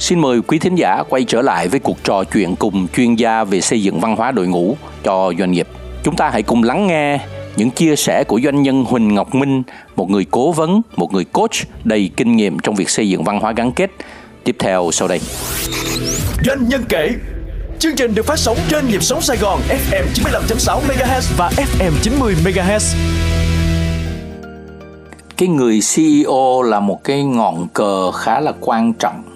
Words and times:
xin 0.00 0.20
mời 0.20 0.40
quý 0.42 0.58
thính 0.58 0.74
giả 0.74 1.02
quay 1.08 1.24
trở 1.24 1.42
lại 1.42 1.68
với 1.68 1.80
cuộc 1.80 2.04
trò 2.04 2.24
chuyện 2.24 2.56
cùng 2.56 2.86
chuyên 2.96 3.14
gia 3.14 3.44
về 3.44 3.60
xây 3.60 3.82
dựng 3.82 4.00
văn 4.00 4.16
hóa 4.16 4.32
đội 4.32 4.46
ngũ 4.46 4.76
cho 5.04 5.32
doanh 5.38 5.52
nghiệp. 5.52 5.68
Chúng 6.02 6.16
ta 6.16 6.30
hãy 6.30 6.42
cùng 6.42 6.62
lắng 6.62 6.86
nghe 6.86 7.20
những 7.56 7.70
chia 7.70 7.96
sẻ 7.96 8.24
của 8.24 8.40
doanh 8.44 8.62
nhân 8.62 8.84
Huỳnh 8.84 9.14
Ngọc 9.14 9.34
Minh, 9.34 9.62
một 9.96 10.10
người 10.10 10.26
cố 10.30 10.52
vấn, 10.52 10.80
một 10.96 11.12
người 11.12 11.24
coach 11.24 11.50
đầy 11.84 12.10
kinh 12.16 12.36
nghiệm 12.36 12.58
trong 12.58 12.74
việc 12.74 12.90
xây 12.90 13.08
dựng 13.08 13.24
văn 13.24 13.40
hóa 13.40 13.52
gắn 13.52 13.72
kết. 13.72 13.90
Tiếp 14.44 14.56
theo 14.58 14.90
sau 14.92 15.08
đây. 15.08 15.20
Doanh 16.44 16.68
nhân 16.68 16.84
kể 16.88 17.10
Chương 17.78 17.96
trình 17.96 18.14
được 18.14 18.26
phát 18.26 18.38
sóng 18.38 18.56
trên 18.68 18.88
nhịp 18.88 19.02
sống 19.02 19.20
Sài 19.20 19.36
Gòn 19.36 19.60
FM 19.68 20.04
95.6 20.14 20.80
MHz 20.88 21.34
và 21.36 21.50
FM 21.56 21.92
90 22.02 22.34
MHz. 22.44 22.96
Cái 25.36 25.48
người 25.48 25.80
CEO 25.94 26.62
là 26.62 26.80
một 26.80 27.04
cái 27.04 27.24
ngọn 27.24 27.68
cờ 27.72 28.10
khá 28.10 28.40
là 28.40 28.52
quan 28.60 28.92
trọng 28.92 29.29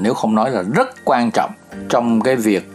nếu 0.00 0.14
không 0.14 0.34
nói 0.34 0.50
là 0.50 0.62
rất 0.74 0.88
quan 1.04 1.30
trọng 1.30 1.50
trong 1.88 2.20
cái 2.20 2.36
việc 2.36 2.70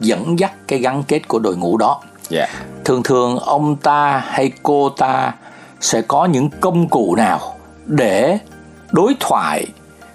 dẫn 0.00 0.38
dắt 0.38 0.52
cái 0.68 0.78
gắn 0.78 1.02
kết 1.08 1.28
của 1.28 1.38
đội 1.38 1.56
ngũ 1.56 1.76
đó. 1.76 2.00
Dạ. 2.28 2.46
Thường 2.84 3.02
thường 3.02 3.38
ông 3.38 3.76
ta 3.76 4.24
hay 4.26 4.52
cô 4.62 4.88
ta 4.88 5.32
sẽ 5.80 6.02
có 6.02 6.24
những 6.24 6.50
công 6.60 6.88
cụ 6.88 7.16
nào 7.16 7.40
để 7.86 8.38
đối 8.92 9.14
thoại, 9.20 9.66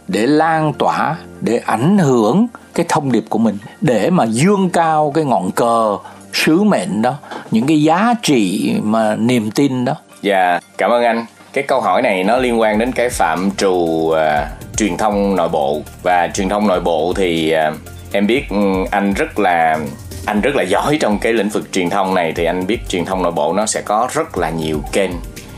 để 0.07 0.27
lan 0.27 0.73
tỏa, 0.73 1.15
để 1.41 1.61
ảnh 1.65 1.97
hưởng 1.97 2.47
cái 2.75 2.85
thông 2.89 3.11
điệp 3.11 3.23
của 3.29 3.39
mình 3.39 3.57
để 3.81 4.09
mà 4.09 4.23
dương 4.23 4.69
cao 4.69 5.11
cái 5.15 5.23
ngọn 5.23 5.51
cờ 5.51 5.97
sứ 6.33 6.63
mệnh 6.63 7.01
đó 7.01 7.13
những 7.51 7.67
cái 7.67 7.83
giá 7.83 8.13
trị 8.23 8.75
mà 8.83 9.15
niềm 9.15 9.51
tin 9.51 9.85
đó 9.85 9.93
Dạ, 10.21 10.59
cảm 10.77 10.91
ơn 10.91 11.03
anh. 11.03 11.25
Cái 11.53 11.63
câu 11.63 11.81
hỏi 11.81 12.01
này 12.01 12.23
nó 12.23 12.37
liên 12.37 12.59
quan 12.59 12.79
đến 12.79 12.91
cái 12.91 13.09
phạm 13.09 13.51
trù 13.57 14.09
à, 14.09 14.49
truyền 14.81 14.97
thông 14.97 15.35
nội 15.35 15.49
bộ. 15.49 15.81
Và 16.03 16.29
truyền 16.33 16.49
thông 16.49 16.67
nội 16.67 16.79
bộ 16.79 17.13
thì 17.15 17.51
à, 17.51 17.71
em 18.11 18.27
biết 18.27 18.49
ừ, 18.49 18.55
anh 18.91 19.13
rất 19.13 19.39
là 19.39 19.79
anh 20.25 20.41
rất 20.41 20.55
là 20.55 20.63
giỏi 20.63 20.97
trong 21.01 21.19
cái 21.19 21.33
lĩnh 21.33 21.49
vực 21.49 21.71
truyền 21.71 21.89
thông 21.89 22.15
này. 22.15 22.33
Thì 22.35 22.45
anh 22.45 22.67
biết 22.67 22.79
truyền 22.89 23.05
thông 23.05 23.23
nội 23.23 23.31
bộ 23.31 23.53
nó 23.53 23.65
sẽ 23.65 23.81
có 23.81 24.09
rất 24.13 24.37
là 24.37 24.49
nhiều 24.49 24.83
kênh 24.91 25.11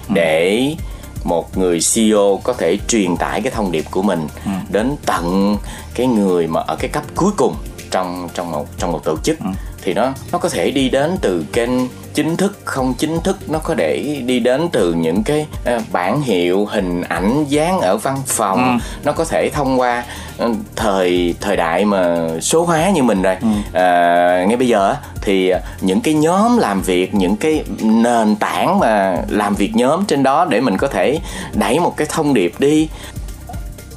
để 0.09 0.75
một 1.23 1.57
người 1.57 1.79
CEO 1.94 2.39
có 2.44 2.53
thể 2.53 2.77
truyền 2.88 3.17
tải 3.17 3.41
cái 3.41 3.51
thông 3.51 3.71
điệp 3.71 3.85
của 3.91 4.01
mình 4.01 4.27
đến 4.69 4.95
tận 5.05 5.57
cái 5.95 6.07
người 6.07 6.47
mà 6.47 6.61
ở 6.61 6.75
cái 6.75 6.89
cấp 6.89 7.03
cuối 7.16 7.31
cùng 7.38 7.55
trong 7.91 8.29
trong 8.33 8.51
một 8.51 8.67
trong 8.77 8.91
một 8.91 9.03
tổ 9.03 9.17
chức 9.23 9.38
thì 9.83 9.93
nó 9.93 10.13
nó 10.31 10.37
có 10.39 10.49
thể 10.49 10.71
đi 10.71 10.89
đến 10.89 11.17
từ 11.21 11.45
kênh 11.53 11.69
chính 12.13 12.37
thức 12.37 12.59
không 12.65 12.93
chính 12.93 13.21
thức. 13.21 13.37
Nó 13.49 13.59
có 13.59 13.75
thể 13.75 14.21
đi 14.25 14.39
đến 14.39 14.69
từ 14.71 14.93
những 14.93 15.23
cái 15.23 15.47
à, 15.65 15.79
bản 15.91 16.21
hiệu 16.21 16.65
hình 16.65 17.01
ảnh 17.01 17.45
dán 17.49 17.79
ở 17.79 17.97
văn 17.97 18.17
phòng. 18.27 18.79
Nó 19.03 19.11
có 19.11 19.25
thể 19.25 19.49
thông 19.53 19.79
qua 19.79 20.03
ờ, 20.37 20.53
thời 20.75 21.35
thời 21.41 21.57
đại 21.57 21.85
mà 21.85 22.27
số 22.41 22.65
hóa 22.65 22.89
như 22.89 23.03
mình 23.03 23.21
rồi. 23.21 23.35
À, 23.73 24.45
ngay 24.47 24.57
bây 24.57 24.67
giờ 24.67 24.95
thì 25.21 25.53
những 25.81 26.01
cái 26.01 26.13
nhóm 26.13 26.57
làm 26.57 26.81
việc 26.81 27.13
những 27.13 27.35
cái 27.35 27.63
nền 27.81 28.35
tảng 28.35 28.79
mà 28.79 29.17
làm 29.29 29.55
việc 29.55 29.75
nhóm 29.75 30.05
trên 30.05 30.23
đó 30.23 30.45
để 30.45 30.61
mình 30.61 30.77
có 30.77 30.88
thể 30.88 31.19
đẩy 31.53 31.79
một 31.79 31.97
cái 31.97 32.07
thông 32.11 32.33
điệp 32.33 32.53
đi. 32.59 32.89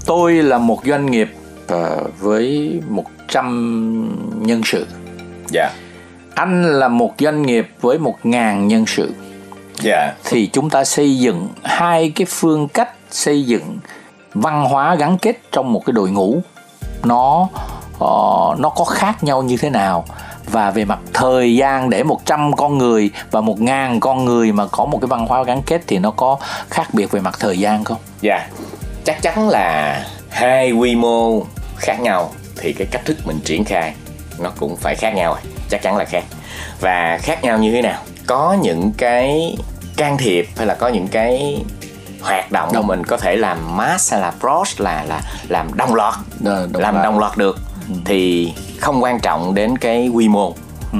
Tôi 0.06 0.32
là 0.32 0.58
một 0.58 0.80
doanh 0.86 1.10
nghiệp 1.10 1.28
ờ, 1.66 2.04
với 2.20 2.72
100 2.88 4.46
nhân 4.46 4.62
sự 4.64 4.86
dạ. 5.50 5.70
Anh 6.34 6.78
là 6.78 6.88
một 6.88 7.14
doanh 7.18 7.42
nghiệp 7.42 7.68
với 7.80 7.98
1.000 7.98 8.66
nhân 8.66 8.86
sự. 8.86 9.14
Dạ. 9.82 10.12
Thì 10.24 10.50
chúng 10.52 10.70
ta 10.70 10.84
xây 10.84 11.18
dựng 11.18 11.48
hai 11.64 12.10
cái 12.10 12.26
phương 12.30 12.68
cách 12.68 12.90
xây 13.10 13.44
dựng 13.44 13.78
văn 14.34 14.64
hóa 14.64 14.94
gắn 14.94 15.18
kết 15.18 15.36
trong 15.52 15.72
một 15.72 15.82
cái 15.86 15.92
đội 15.92 16.10
ngũ. 16.10 16.40
Nó 17.04 17.48
ờ, 17.98 18.56
nó 18.58 18.68
có 18.68 18.84
khác 18.84 19.24
nhau 19.24 19.42
như 19.42 19.56
thế 19.56 19.70
nào? 19.70 20.04
Và 20.50 20.70
về 20.70 20.84
mặt 20.84 20.98
thời 21.12 21.56
gian 21.56 21.90
để 21.90 22.02
100 22.02 22.56
con 22.56 22.78
người 22.78 23.10
và 23.30 23.40
1.000 23.40 24.00
con 24.00 24.24
người 24.24 24.52
mà 24.52 24.66
có 24.66 24.84
một 24.84 24.98
cái 25.00 25.08
văn 25.08 25.26
hóa 25.26 25.44
gắn 25.44 25.62
kết 25.62 25.82
thì 25.86 25.98
nó 25.98 26.10
có 26.10 26.38
khác 26.70 26.88
biệt 26.92 27.10
về 27.10 27.20
mặt 27.20 27.36
thời 27.40 27.58
gian 27.58 27.84
không? 27.84 27.98
Dạ, 28.20 28.48
chắc 29.04 29.22
chắn 29.22 29.48
là 29.48 30.04
hai 30.30 30.72
quy 30.72 30.96
mô 30.96 31.42
khác 31.76 32.00
nhau 32.00 32.30
thì 32.56 32.72
cái 32.72 32.86
cách 32.90 33.04
thức 33.04 33.16
mình 33.26 33.40
triển 33.44 33.64
khai 33.64 33.94
nó 34.38 34.50
cũng 34.58 34.76
phải 34.76 34.94
khác 34.94 35.14
nhau 35.14 35.32
rồi, 35.32 35.40
chắc 35.70 35.82
chắn 35.82 35.96
là 35.96 36.04
khác. 36.04 36.24
Và 36.80 37.18
khác 37.22 37.44
nhau 37.44 37.58
như 37.58 37.72
thế 37.72 37.82
nào? 37.82 38.02
Có 38.26 38.56
những 38.62 38.92
cái 38.96 39.56
can 39.96 40.16
thiệp 40.18 40.48
hay 40.56 40.66
là 40.66 40.74
có 40.74 40.88
những 40.88 41.08
cái 41.08 41.56
hoạt 42.20 42.52
động 42.52 42.68
mà 42.74 42.80
mình 42.80 43.04
có 43.04 43.16
thể 43.16 43.36
làm 43.36 43.76
mass 43.76 44.12
hay 44.12 44.20
là 44.20 44.32
broad 44.40 44.68
là 44.78 45.04
là 45.08 45.20
làm 45.48 45.74
đồng 45.76 45.94
loạt 45.94 46.14
đồng 46.40 46.68
làm 46.74 46.94
loạt. 46.94 47.04
đồng 47.04 47.18
loạt 47.18 47.36
được 47.36 47.58
thì 48.04 48.52
không 48.80 49.02
quan 49.02 49.20
trọng 49.20 49.54
đến 49.54 49.78
cái 49.78 50.08
quy 50.08 50.28
mô 50.28 50.54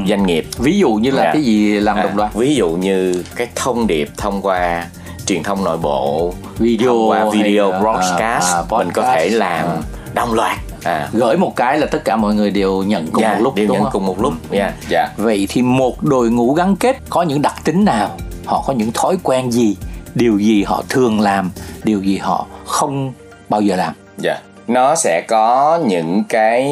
doanh 0.09 0.27
nghiệp 0.27 0.47
Ví 0.59 0.79
dụ 0.79 0.91
như 0.91 1.11
là 1.11 1.23
Dạ. 1.25 1.31
cái 1.33 1.43
gì 1.43 1.81
làm 1.81 1.97
À, 1.97 2.03
đồng 2.03 2.17
loạt? 2.17 2.35
ví 2.35 2.55
dụ 2.55 2.69
như 2.71 3.25
cái 3.37 3.49
thông 3.55 3.87
điệp 3.87 4.11
thông 4.17 4.43
qua 4.43 4.87
truyền 5.27 5.43
thông 5.43 5.65
nội 5.65 5.79
bộ 5.79 6.33
Video 6.59 6.89
thông 6.89 7.09
qua 7.11 7.25
video 7.33 7.73
broadcast 7.81 8.45
à, 8.55 8.57
à, 8.57 8.63
mình 8.71 8.93
có 8.93 9.03
thể 9.03 9.29
làm 9.29 9.67
À. 9.67 9.77
đồng 10.15 10.35
loạt 10.35 10.57
à 10.87 11.09
Gửi 11.13 11.37
một 11.37 11.57
cái 11.57 11.79
là 11.79 11.87
tất 11.87 12.05
cả 12.05 12.17
mọi 12.17 12.35
người 12.35 12.51
đều 12.51 12.83
nhận 12.83 13.07
cùng 13.13 13.23
dạ, 13.23 13.35
một 13.35 13.41
lúc 13.43 13.55
đều 13.55 13.67
đúng 13.67 13.75
nhận 13.77 13.83
không? 13.83 13.93
cùng 13.93 14.07
một 14.07 14.21
lúc 14.21 14.33
dạ 14.51 14.73
dạ 14.89 15.09
Vậy 15.17 15.47
thì 15.51 15.63
một 15.63 16.03
đội 16.03 16.31
ngũ 16.31 16.53
gắn 16.55 16.77
kết 16.77 16.97
có 17.09 17.23
những 17.23 17.43
đặc 17.43 17.55
tính 17.65 17.85
nào? 17.85 18.11
Họ 18.45 18.65
có 18.67 18.73
những 18.73 18.93
thói 18.93 19.19
quen 19.23 19.51
gì? 19.53 19.77
Điều 20.15 20.39
gì 20.39 20.63
họ 20.65 20.83
thường 20.89 21.21
làm? 21.21 21.51
Điều 21.85 22.03
gì 22.03 22.19
họ 22.19 22.47
không 22.67 23.13
bao 23.49 23.61
giờ 23.61 23.77
làm? 23.77 23.95
dạ 24.19 24.39
nó 24.69 24.95
sẽ 24.95 25.23
có 25.29 25.79
những 25.87 26.25
cái 26.29 26.67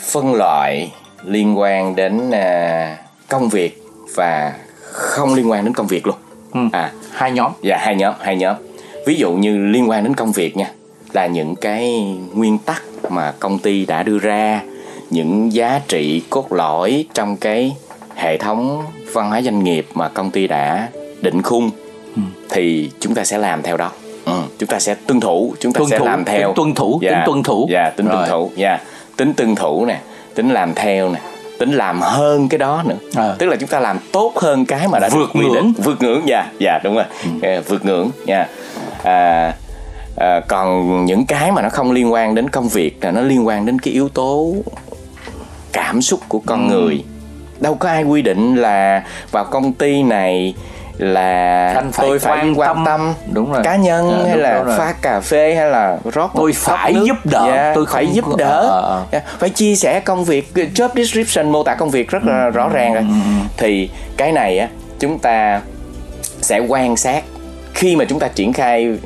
phân 0.00 0.34
loại 0.34 0.92
liên 1.24 1.58
quan 1.58 1.96
đến 1.96 2.30
à, 2.30 2.96
công 3.28 3.48
việc 3.48 3.82
và 4.14 4.52
không 4.92 5.34
liên 5.34 5.50
quan 5.50 5.64
đến 5.64 5.74
công 5.74 5.86
việc 5.86 6.06
luôn 6.06 6.16
Ừ. 6.54 6.60
à 6.72 6.92
Hai 7.12 7.30
nhóm. 7.32 7.52
Dạ 7.62 7.76
hai 7.80 7.96
nhóm, 7.96 8.14
hai 8.20 8.36
nhóm. 8.36 8.56
Ví 9.06 9.14
dụ 9.14 9.32
như 9.32 9.58
liên 9.58 9.90
quan 9.90 10.04
đến 10.04 10.14
công 10.14 10.32
việc 10.32 10.56
nha, 10.56 10.70
là 11.12 11.26
những 11.26 11.56
cái 11.56 12.04
nguyên 12.34 12.58
tắc 12.58 12.82
mà 13.08 13.32
công 13.40 13.58
ty 13.58 13.86
đã 13.86 14.02
đưa 14.02 14.18
ra, 14.18 14.60
những 15.10 15.52
giá 15.52 15.80
trị 15.88 16.22
cốt 16.30 16.52
lõi 16.52 17.04
trong 17.14 17.36
cái 17.36 17.72
hệ 18.14 18.36
thống 18.38 18.82
văn 19.12 19.28
hóa 19.30 19.42
doanh 19.42 19.64
nghiệp 19.64 19.86
mà 19.94 20.08
công 20.08 20.30
ty 20.30 20.46
đã 20.46 20.88
định 21.20 21.42
khung 21.42 21.70
thì 22.50 22.90
chúng 23.00 23.14
ta 23.14 23.24
sẽ 23.24 23.38
làm 23.38 23.62
theo 23.62 23.76
đó. 23.76 23.90
Ừ, 24.24 24.32
chúng 24.58 24.68
ta 24.68 24.78
sẽ 24.80 24.94
tuân 25.06 25.20
thủ, 25.20 25.54
chúng 25.60 25.72
ta 25.72 25.78
Tuân 25.78 25.90
sẽ 25.90 25.98
thủ, 25.98 26.04
làm 26.04 26.24
theo. 26.24 26.48
tính 26.48 26.54
tuân 26.56 26.74
thủ, 26.74 26.98
Dạ, 27.02 27.10
tính 27.10 27.22
tuân 27.26 27.42
thủ. 27.42 27.68
Dạ, 27.70 27.90
tính 27.96 28.06
Rồi. 28.06 28.16
tuân 28.16 28.28
thủ, 28.30 28.50
dạ. 28.56 28.78
Tính 29.16 29.34
tuân 29.34 29.54
thủ 29.54 29.86
nè, 29.86 29.98
tính 30.34 30.50
làm 30.50 30.74
theo 30.74 31.08
nè, 31.10 31.18
tính 31.58 31.72
làm 31.72 32.00
hơn 32.00 32.48
cái 32.48 32.58
đó 32.58 32.82
nữa. 32.86 32.96
À. 33.14 33.34
Tức 33.38 33.46
là 33.46 33.56
chúng 33.56 33.68
ta 33.68 33.80
làm 33.80 33.98
tốt 34.12 34.32
hơn 34.36 34.64
cái 34.66 34.88
mà 34.88 34.98
đã 34.98 35.08
được 35.08 35.14
Vượt 35.16 35.30
quy 35.34 35.44
định 35.44 35.52
ngưỡng. 35.54 35.72
vượt 35.84 36.02
ngưỡng 36.02 36.22
dạ 36.26 36.46
dạ 36.58 36.78
đúng 36.84 36.94
rồi 36.94 37.04
Ờ, 37.42 37.62
vượt 37.68 37.84
ngưỡng 37.84 38.10
nha 38.26 38.46
à, 39.02 39.52
à, 40.20 40.40
còn 40.48 41.04
những 41.04 41.26
cái 41.26 41.52
mà 41.52 41.62
nó 41.62 41.68
không 41.68 41.92
liên 41.92 42.12
quan 42.12 42.34
đến 42.34 42.50
công 42.50 42.68
việc 42.68 42.98
là 43.04 43.10
nó 43.10 43.20
liên 43.20 43.46
quan 43.46 43.66
đến 43.66 43.78
cái 43.78 43.94
yếu 43.94 44.08
tố 44.08 44.54
cảm 45.72 46.02
xúc 46.02 46.20
của 46.28 46.40
con 46.46 46.66
người 46.68 47.04
đâu 47.60 47.74
có 47.74 47.88
ai 47.88 48.02
quy 48.04 48.22
định 48.22 48.56
là 48.56 49.02
vào 49.30 49.44
công 49.44 49.72
ty 49.72 50.02
này 50.02 50.54
là 50.98 51.72
Anh 51.74 51.92
phải 51.92 52.06
tôi 52.08 52.18
phải 52.18 52.38
quan 52.38 52.58
quan 52.58 52.74
tâm. 52.76 52.84
tâm 52.84 53.14
Đúng 53.32 53.52
rồi. 53.52 53.62
cá 53.64 53.76
nhân 53.76 54.10
Dạ, 54.22 54.28
hay 54.28 54.38
là 54.38 54.64
pha 54.78 54.92
cà 55.02 55.20
phê 55.20 55.54
hay 55.54 55.70
là 55.70 55.98
rót 56.12 56.30
Tôi 56.34 56.52
phải 56.52 56.92
nước. 56.92 57.04
giúp 57.06 57.16
đỡ, 57.24 57.50
Dạ, 57.54 57.72
tôi 57.74 57.86
phải 57.88 58.06
giúp 58.06 58.24
có- 58.30 58.36
đỡ 58.38 58.60
ờ, 58.70 58.80
ờ. 58.80 59.04
Dạ, 59.12 59.20
phải 59.38 59.50
chia 59.50 59.74
sẻ 59.76 60.00
công 60.00 60.24
việc 60.24 60.52
job 60.54 60.88
description 60.96 61.52
mô 61.52 61.62
tả 61.62 61.74
công 61.74 61.90
việc 61.90 62.08
rất 62.10 62.22
Ừ, 62.22 62.28
là 62.28 62.50
rõ 62.50 62.68
ràng 62.68 62.94
rồi 62.94 63.04
thì 63.56 63.90
cái 64.16 64.32
này 64.32 64.58
á 64.58 64.68
chúng 64.98 65.18
ta 65.18 65.60
sẽ 66.40 66.58
quan 66.58 66.96
sát 66.96 67.24
khi 67.74 67.96
mà 67.96 68.04
chúng 68.08 68.18
ta 68.18 68.28
triển 68.28 68.52
khai 68.52 68.98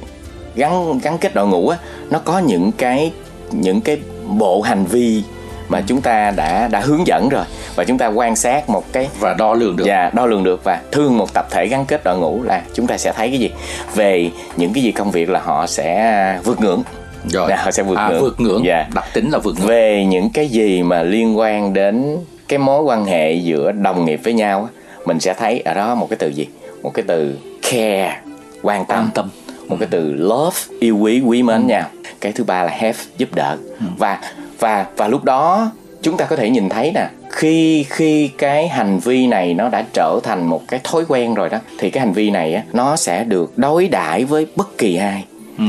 gắn 0.55 0.99
gắn 0.99 1.19
kết 1.19 1.35
đội 1.35 1.47
ngũ 1.47 1.69
á 1.69 1.79
nó 2.11 2.19
có 2.19 2.39
những 2.39 2.73
cái 2.73 3.13
những 3.51 3.81
cái 3.81 3.99
bộ 4.39 4.61
hành 4.61 4.85
vi 4.85 5.23
mà 5.69 5.83
chúng 5.87 6.01
ta 6.01 6.31
đã 6.31 6.69
đã 6.69 6.81
hướng 6.81 7.07
dẫn 7.07 7.29
rồi. 7.29 7.45
Và 7.77 7.85
chúng 7.85 7.99
ta 7.99 8.07
quan 8.07 8.37
sát 8.37 8.71
một 8.71 8.93
cái 8.93 9.09
Và 9.21 9.35
đo 9.35 9.55
lường 9.55 9.77
được. 9.77 9.85
và 9.87 10.11
đo 10.15 10.27
lường 10.27 10.45
được 10.45 10.65
và 10.65 10.81
thương 10.93 11.19
một 11.19 11.35
tập 11.35 11.47
thể 11.51 11.67
gắn 11.67 11.85
kết 11.87 12.05
đội 12.05 12.19
ngũ 12.19 12.43
là 12.43 12.63
chúng 12.75 12.87
ta 12.87 12.99
sẽ 12.99 13.13
thấy 13.13 13.29
cái 13.29 13.39
gì? 13.39 13.51
Về 13.95 14.31
những 14.57 14.73
cái 14.73 14.83
gì 14.83 14.93
công 14.93 15.11
việc 15.11 15.31
là 15.31 15.41
họ 15.41 15.67
sẽ 15.67 16.39
vượt 16.45 16.61
ngưỡng. 16.61 16.83
Rồi. 17.29 17.47
Dạ, 17.51 17.57
họ 17.57 17.71
sẽ 17.71 17.83
vượt 17.83 17.99
à, 17.99 18.09
ngưỡng. 18.09 18.21
vượt 18.21 18.41
ngưỡng. 18.41 18.65
Dạ. 18.65 18.87
đặc 18.95 19.05
tính 19.15 19.31
là 19.31 19.39
vượt 19.39 19.55
ngưỡng. 19.59 19.69
Về 19.69 20.05
những 20.05 20.31
cái 20.31 20.49
gì 20.49 20.83
mà 20.83 21.03
liên 21.03 21.39
quan 21.39 21.73
đến 21.73 22.17
cái 22.49 22.59
mối 22.59 22.83
quan 22.83 23.05
hệ 23.05 23.33
giữa 23.33 23.73
đồng 23.73 24.05
nghiệp 24.05 24.21
với 24.25 24.33
nhau 24.33 24.69
á, 24.75 24.81
mình 25.07 25.21
sẽ 25.21 25.35
thấy 25.35 25.61
ở 25.61 25.75
đó 25.75 25.95
một 25.95 26.07
cái 26.11 26.17
từ 26.17 26.29
gì? 26.29 26.47
Một 26.83 26.95
cái 26.95 27.05
từ 27.09 27.39
care 27.63 28.21
quan 28.63 28.85
tâm. 28.85 28.99
Quan 28.99 29.11
tâm 29.15 29.29
một 29.69 29.77
cái 29.81 29.89
từ 29.91 30.13
love 30.13 30.57
yêu 30.81 30.99
quý 30.99 31.23
quý 31.27 31.43
mến 31.43 31.67
nhau 31.67 31.89
cái 32.21 32.33
thứ 32.33 32.45
ba 32.45 32.63
là 32.63 32.73
help 32.73 32.97
giúp 33.19 33.29
đỡ. 33.35 33.57
Và 33.99 34.19
và 34.59 34.87
và 34.97 35.09
lúc 35.09 35.25
đó 35.25 35.71
chúng 36.03 36.17
ta 36.17 36.25
có 36.25 36.37
thể 36.37 36.51
nhìn 36.51 36.69
thấy 36.69 36.93
nè 36.95 37.09
khi 37.31 37.87
khi 37.89 38.29
cái 38.29 38.69
hành 38.69 38.99
vi 38.99 39.27
này 39.27 39.55
nó 39.55 39.69
đã 39.69 39.85
trở 39.93 40.21
thành 40.23 40.47
một 40.47 40.63
cái 40.69 40.81
thói 40.85 41.05
quen 41.09 41.35
rồi 41.35 41.49
đó 41.49 41.59
thì 41.79 41.91
cái 41.91 42.01
hành 42.05 42.13
vi 42.13 42.31
này 42.31 42.55
á 42.55 42.63
nó 42.73 42.97
sẽ 42.97 43.25
được 43.25 43.59
đối 43.59 43.89
đãi 43.89 44.25
với 44.25 44.47
bất 44.57 44.79
kỳ 44.79 44.97
ai. 44.97 45.25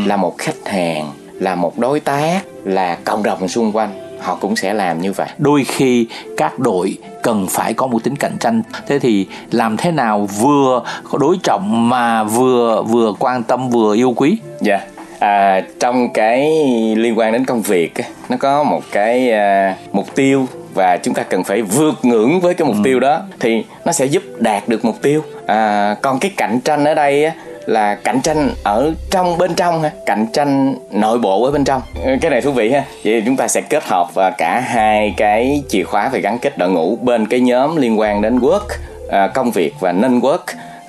Là 0.05 0.17
một 0.17 0.37
khách 0.37 0.67
hàng 0.67 1.11
là 1.33 1.55
một 1.55 1.79
đối 1.79 1.99
tác 1.99 2.41
là 2.63 2.97
cộng 3.03 3.23
đồng 3.23 3.47
xung 3.47 3.71
quanh 3.71 4.02
họ 4.23 4.37
cũng 4.41 4.55
sẽ 4.55 4.73
làm 4.73 5.01
như 5.01 5.11
vậy. 5.11 5.27
Đôi 5.37 5.63
khi 5.63 6.07
các 6.37 6.59
đội 6.59 6.97
cần 7.23 7.47
phải 7.49 7.73
có 7.73 7.87
một 7.87 8.03
tính 8.03 8.15
cạnh 8.15 8.37
tranh. 8.39 8.61
Thế 8.87 8.99
thì 8.99 9.27
làm 9.51 9.77
thế 9.77 9.91
nào 9.91 10.29
vừa 10.39 10.83
đối 11.19 11.37
trọng 11.43 11.89
mà 11.89 12.23
vừa 12.23 12.83
vừa 12.83 13.13
quan 13.19 13.43
tâm 13.43 13.69
vừa 13.69 13.95
yêu 13.95 14.13
quý? 14.17 14.37
Dạ. 14.61 14.79
À, 15.19 15.61
trong 15.79 16.13
cái 16.13 16.49
liên 16.95 17.17
quan 17.17 17.33
đến 17.33 17.45
công 17.45 17.61
việc 17.61 17.95
á, 17.95 18.03
nó 18.29 18.37
có 18.37 18.63
một 18.63 18.81
cái 18.91 19.31
à, 19.31 19.75
mục 19.91 20.15
tiêu 20.15 20.47
và 20.73 20.97
chúng 20.97 21.13
ta 21.13 21.23
cần 21.23 21.43
phải 21.43 21.61
vượt 21.61 22.05
ngưỡng 22.05 22.39
với 22.39 22.53
cái 22.53 22.67
mục 22.67 22.77
tiêu 22.83 22.99
đó. 22.99 23.21
Thì 23.39 23.63
nó 23.85 23.91
sẽ 23.91 24.05
giúp 24.05 24.23
đạt 24.39 24.67
được 24.67 24.85
mục 24.85 25.01
tiêu. 25.01 25.21
À, 25.45 25.95
còn 26.01 26.19
cái 26.19 26.31
cạnh 26.37 26.59
tranh 26.59 26.85
ở 26.85 26.93
đây 26.93 27.25
á, 27.25 27.33
là 27.65 27.95
cạnh 27.95 28.21
tranh 28.21 28.49
ở 28.63 28.93
trong 29.11 29.37
bên 29.37 29.55
trong 29.55 29.81
ha 29.81 29.91
cạnh 30.05 30.27
tranh 30.33 30.75
nội 30.91 31.19
bộ 31.19 31.45
ở 31.45 31.51
bên 31.51 31.63
trong. 31.63 31.81
Ừ, 32.05 32.11
cái 32.21 32.31
này 32.31 32.41
thú 32.41 32.51
vị 32.51 32.71
ha. 32.71 32.83
Vậy 33.03 33.13
thì 33.13 33.21
chúng 33.25 33.37
ta 33.37 33.47
sẽ 33.47 33.61
kết 33.61 33.83
hợp 33.83 34.07
à, 34.15 34.29
cả 34.29 34.59
hai 34.59 35.13
cái 35.17 35.63
chìa 35.69 35.83
khóa 35.83 36.09
về 36.09 36.19
gắn 36.21 36.39
kết 36.39 36.57
đội 36.57 36.69
ngũ 36.69 36.95
bên 36.95 37.27
cái 37.27 37.39
nhóm 37.39 37.75
liên 37.75 37.99
quan 37.99 38.21
đến 38.21 38.39
work 38.39 38.67
à, 39.09 39.27
công 39.27 39.51
việc 39.51 39.73
và 39.79 39.91
non 39.91 40.19
work 40.19 40.37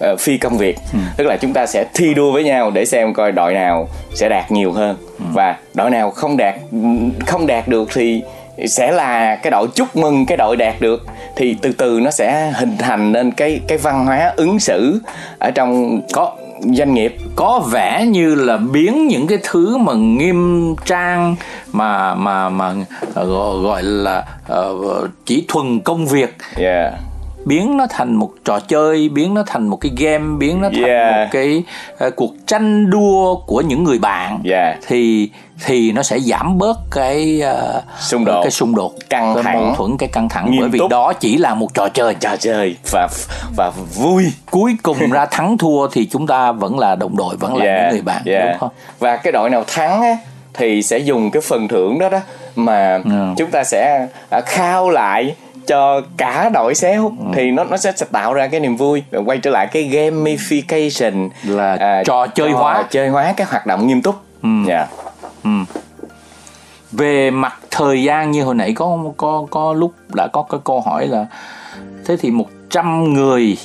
ờ, 0.01 0.17
phi 0.17 0.39
công 0.39 0.59
việc. 0.59 0.79
Tức 1.17 1.25
là 1.25 1.37
chúng 1.37 1.53
ta 1.53 1.67
sẽ 1.67 1.85
thi 1.95 2.15
đua 2.15 2.33
với 2.33 2.45
nhau 2.45 2.71
để 2.71 2.85
xem 2.85 3.15
coi 3.15 3.33
đội 3.33 3.55
nào 3.55 3.89
sẽ 4.15 4.29
đạt 4.29 4.51
nhiều 4.51 4.73
hơn. 4.73 4.97
Và 5.19 5.57
đội 5.75 5.91
nào 5.91 6.11
không 6.11 6.37
đạt 6.37 6.55
không 7.27 7.47
đạt 7.47 7.69
được 7.69 7.89
thì 7.95 8.23
sẽ 8.67 8.93
là 8.93 9.37
cái 9.37 9.51
đội 9.51 9.69
chúc 9.75 9.97
mừng 9.97 10.27
cái 10.27 10.37
đội 10.37 10.57
đạt 10.57 10.75
được. 10.81 11.07
Thì 11.37 11.57
từ 11.63 11.73
từ 11.73 12.01
nó 12.03 12.11
sẽ 12.11 12.53
hình 12.55 12.77
thành 12.79 13.13
nên 13.13 13.33
cái 13.33 13.61
cái 13.69 13.79
văn 13.79 14.07
hóa 14.07 14.33
ứng 14.37 14.61
xử 14.61 15.01
ở 15.39 15.51
trong 15.51 16.01
có 16.13 16.37
doanh 16.63 16.95
nghiệp 16.95 17.17
có 17.37 17.63
vẻ 17.71 18.07
như 18.07 18.35
là 18.35 18.57
biến 18.57 19.07
những 19.07 19.27
cái 19.27 19.39
thứ 19.43 19.77
mà 19.77 19.93
nghiêm 19.95 20.75
trang 20.85 21.37
mà 21.73 22.15
mà 22.15 22.49
mà 22.49 22.75
ờ, 23.15 23.25
gọi, 23.63 23.83
là 23.83 24.25
uh, 24.53 25.11
chỉ 25.27 25.45
thuần 25.49 25.81
công 25.81 26.07
việc. 26.07 26.37
Yeah 26.57 26.95
biến 27.45 27.77
nó 27.77 27.87
thành 27.91 28.15
một 28.15 28.31
trò 28.45 28.61
chơi 28.61 29.09
biến 29.09 29.35
nó 29.35 29.43
thành 29.47 29.69
một 29.69 29.77
cái 29.77 29.93
game 29.99 30.25
biến 30.39 30.61
nó 30.61 30.69
thành 30.75 30.85
Yeah. 30.85 31.15
một 31.17 31.27
cái 31.33 31.63
ờ, 31.99 32.11
cuộc 32.11 32.35
tranh 32.47 32.91
đua 32.91 33.35
của 33.37 33.61
những 33.61 33.85
người 33.85 33.99
bạn 33.99 34.39
Yeah. 34.45 34.77
thì 34.87 35.31
thì 35.67 35.93
nó 35.93 36.03
sẽ 36.03 36.19
giảm 36.21 36.59
bớt 36.59 36.79
cái 36.91 37.41
ờ, 37.41 37.83
Xung 38.01 38.25
đột. 38.25 38.41
cái 38.43 38.51
xung 38.51 38.75
đột 38.75 38.93
Căng 39.11 39.35
cái 39.35 39.43
thẳng. 39.43 39.67
mâu 39.67 39.75
thuẫn 39.75 39.97
cái 39.99 40.09
căng 40.13 40.29
thẳng 40.29 40.57
bởi 40.61 40.69
vì 40.69 40.79
túc. 40.79 40.91
đó 40.91 41.13
chỉ 41.13 41.37
là 41.37 41.55
một 41.55 41.75
trò 41.75 41.89
chơi 41.89 42.15
trò 42.15 42.37
chơi 42.37 42.77
và 42.93 43.09
và 43.57 43.71
vui 43.95 44.25
cuối 44.51 44.77
cùng 44.83 45.11
ra 45.11 45.27
thắng 45.31 45.59
thua 45.59 45.89
thì 45.89 46.09
chúng 46.13 46.27
ta 46.27 46.53
vẫn 46.53 46.79
là 46.79 46.95
đồng 46.95 47.17
đội 47.17 47.37
vẫn 47.37 47.57
là 47.57 47.65
những 47.65 47.91
người 47.91 48.03
bạn 48.03 48.23
yeah. 48.27 48.45
đúng 48.51 48.59
không 48.61 48.71
và 48.99 49.17
cái 49.17 49.33
đội 49.33 49.51
nào 49.51 49.65
thắng 49.67 50.03
á, 50.03 50.17
thì 50.55 50.83
sẽ 50.83 50.99
dùng 50.99 51.31
cái 51.31 51.43
phần 51.43 51.69
thưởng 51.69 51.99
đó 51.99 52.09
đó 52.09 52.19
mà 52.57 53.01
Ừ. 53.05 53.11
chúng 53.37 53.51
ta 53.51 53.65
sẽ 53.65 54.07
à, 54.31 54.41
khao 54.47 54.91
lại 54.91 55.35
cho 55.67 56.01
cả 56.17 56.49
đội 56.55 56.75
xéo 56.75 57.13
Ừ. 57.19 57.25
thì 57.35 57.51
nó 57.51 57.65
nó 57.65 57.77
sẽ, 57.77 57.93
sẽ 57.97 58.07
tạo 58.13 58.35
ra 58.35 58.47
cái 58.47 58.61
niềm 58.61 58.77
vui 58.77 59.03
Rồi 59.11 59.23
quay 59.27 59.39
trở 59.39 59.51
lại 59.51 59.67
cái 59.67 59.83
gamification 59.93 61.29
Là 61.45 62.03
trò 62.07 62.27
chơi 62.27 62.51
trò 62.51 62.57
hóa. 62.59 62.85
chơi 62.91 63.09
hóa 63.09 63.35
các 63.37 63.51
hoạt 63.51 63.67
động 63.67 63.87
nghiêm 63.87 64.03
túc 64.03 64.15
Dạ. 64.67 64.87
về 66.93 67.31
mặt 67.31 67.55
thời 67.71 68.03
gian 68.03 68.31
như 68.31 68.45
hồi 68.45 68.55
nãy 68.55 68.73
có 68.77 68.99
có 69.17 69.47
có 69.51 69.73
lúc 69.73 69.93
đã 70.15 70.27
có 70.33 70.43
cái 70.43 70.61
câu 70.65 70.81
hỏi 70.81 71.07
là 71.07 71.27
thế 72.07 72.17
thì 72.21 72.31
100 72.31 73.13
người 73.15 73.59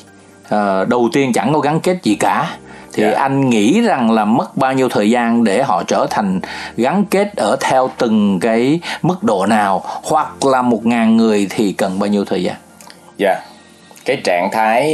ờ, 0.50 0.86
đầu 0.86 1.10
tiên 1.14 1.34
chẳng 1.34 1.54
có 1.54 1.60
gắn 1.60 1.80
kết 1.80 1.98
gì 2.04 2.16
cả 2.16 2.50
thì 2.94 3.04
Dạ. 3.04 3.12
anh 3.16 3.50
nghĩ 3.50 3.82
rằng 3.82 4.12
là 4.12 4.26
mất 4.26 4.58
bao 4.58 4.74
nhiêu 4.74 4.90
thời 4.90 5.10
gian 5.10 5.44
để 5.44 5.64
họ 5.64 5.84
trở 5.84 6.08
thành 6.10 6.40
gắn 6.78 7.06
kết 7.06 7.36
ở 7.36 7.58
theo 7.62 7.90
từng 7.98 8.40
cái 8.40 8.80
mức 9.02 9.24
độ 9.24 9.46
nào 9.46 9.82
hoặc 9.86 10.46
là 10.46 10.62
một 10.62 10.86
ngàn 10.86 11.18
người 11.18 11.48
thì 11.50 11.72
cần 11.74 12.00
bao 12.00 12.08
nhiêu 12.08 12.26
thời 12.26 12.44
gian 12.44 12.56
Dạ. 13.18 13.40
Cái 14.06 14.18
trạng 14.24 14.50
thái 14.52 14.94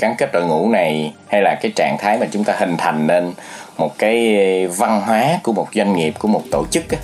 gắn 0.00 0.14
kết 0.18 0.30
đội 0.32 0.44
ngũ 0.46 0.68
này 0.68 1.12
hay 1.28 1.42
là 1.42 1.54
cái 1.62 1.72
trạng 1.76 1.96
thái 1.98 2.18
mà 2.18 2.26
chúng 2.32 2.44
ta 2.44 2.54
hình 2.58 2.76
thành 2.76 3.06
nên 3.06 3.32
một 3.78 3.98
cái 3.98 4.36
văn 4.66 5.00
hóa 5.00 5.24
của 5.42 5.52
một 5.52 5.68
doanh 5.74 5.96
nghiệp 5.96 6.14
của 6.18 6.28
một 6.28 6.42
tổ 6.50 6.66
chức 6.70 6.90
á. 6.90 6.98